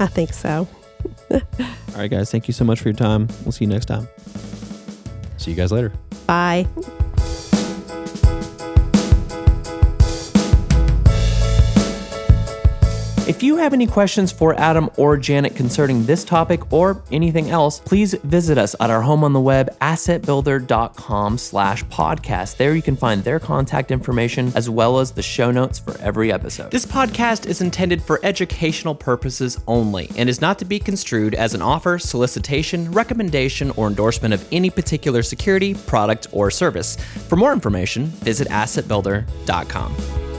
i 0.00 0.06
think 0.08 0.32
so 0.32 0.66
All 1.30 1.98
right, 1.98 2.10
guys. 2.10 2.30
Thank 2.30 2.48
you 2.48 2.54
so 2.54 2.64
much 2.64 2.80
for 2.80 2.88
your 2.88 2.96
time. 2.96 3.28
We'll 3.44 3.52
see 3.52 3.64
you 3.64 3.70
next 3.70 3.86
time. 3.86 4.08
See 5.36 5.50
you 5.50 5.56
guys 5.56 5.70
later. 5.72 5.92
bye 6.26 6.66
If 13.28 13.40
you 13.40 13.56
have 13.56 13.72
any 13.72 13.86
questions 13.86 14.32
for 14.32 14.58
Adam 14.58 14.90
or 14.96 15.16
Janet 15.16 15.54
concerning 15.54 16.04
this 16.04 16.24
topic 16.24 16.72
or 16.72 17.04
anything 17.12 17.50
else, 17.50 17.78
please 17.78 18.14
visit 18.24 18.58
us 18.58 18.74
at 18.80 18.90
our 18.90 19.00
home 19.00 19.22
on 19.22 19.32
the 19.32 19.38
web, 19.38 19.70
assetbuilder.com 19.78 21.38
slash 21.38 21.84
podcast. 21.84 22.56
There 22.56 22.74
you 22.74 22.82
can 22.82 22.96
find 22.96 23.22
their 23.22 23.38
contact 23.38 23.92
information 23.92 24.50
as 24.56 24.68
well 24.68 24.98
as 24.98 25.12
the 25.12 25.22
show 25.22 25.52
notes 25.52 25.78
for 25.78 25.96
every 25.98 26.32
episode. 26.32 26.72
This 26.72 26.84
podcast 26.84 27.46
is 27.46 27.60
intended 27.60 28.02
for 28.02 28.18
educational 28.24 28.96
purposes 28.96 29.56
only 29.68 30.10
and 30.16 30.28
is 30.28 30.40
not 30.40 30.58
to 30.58 30.64
be 30.64 30.80
construed 30.80 31.36
as 31.36 31.54
an 31.54 31.62
offer, 31.62 32.00
solicitation, 32.00 32.90
recommendation, 32.90 33.70
or 33.76 33.86
endorsement 33.86 34.34
of 34.34 34.44
any 34.50 34.68
particular 34.68 35.22
security, 35.22 35.74
product, 35.74 36.26
or 36.32 36.50
service. 36.50 36.96
For 37.28 37.36
more 37.36 37.52
information, 37.52 38.06
visit 38.06 38.48
assetbuilder.com. 38.48 40.31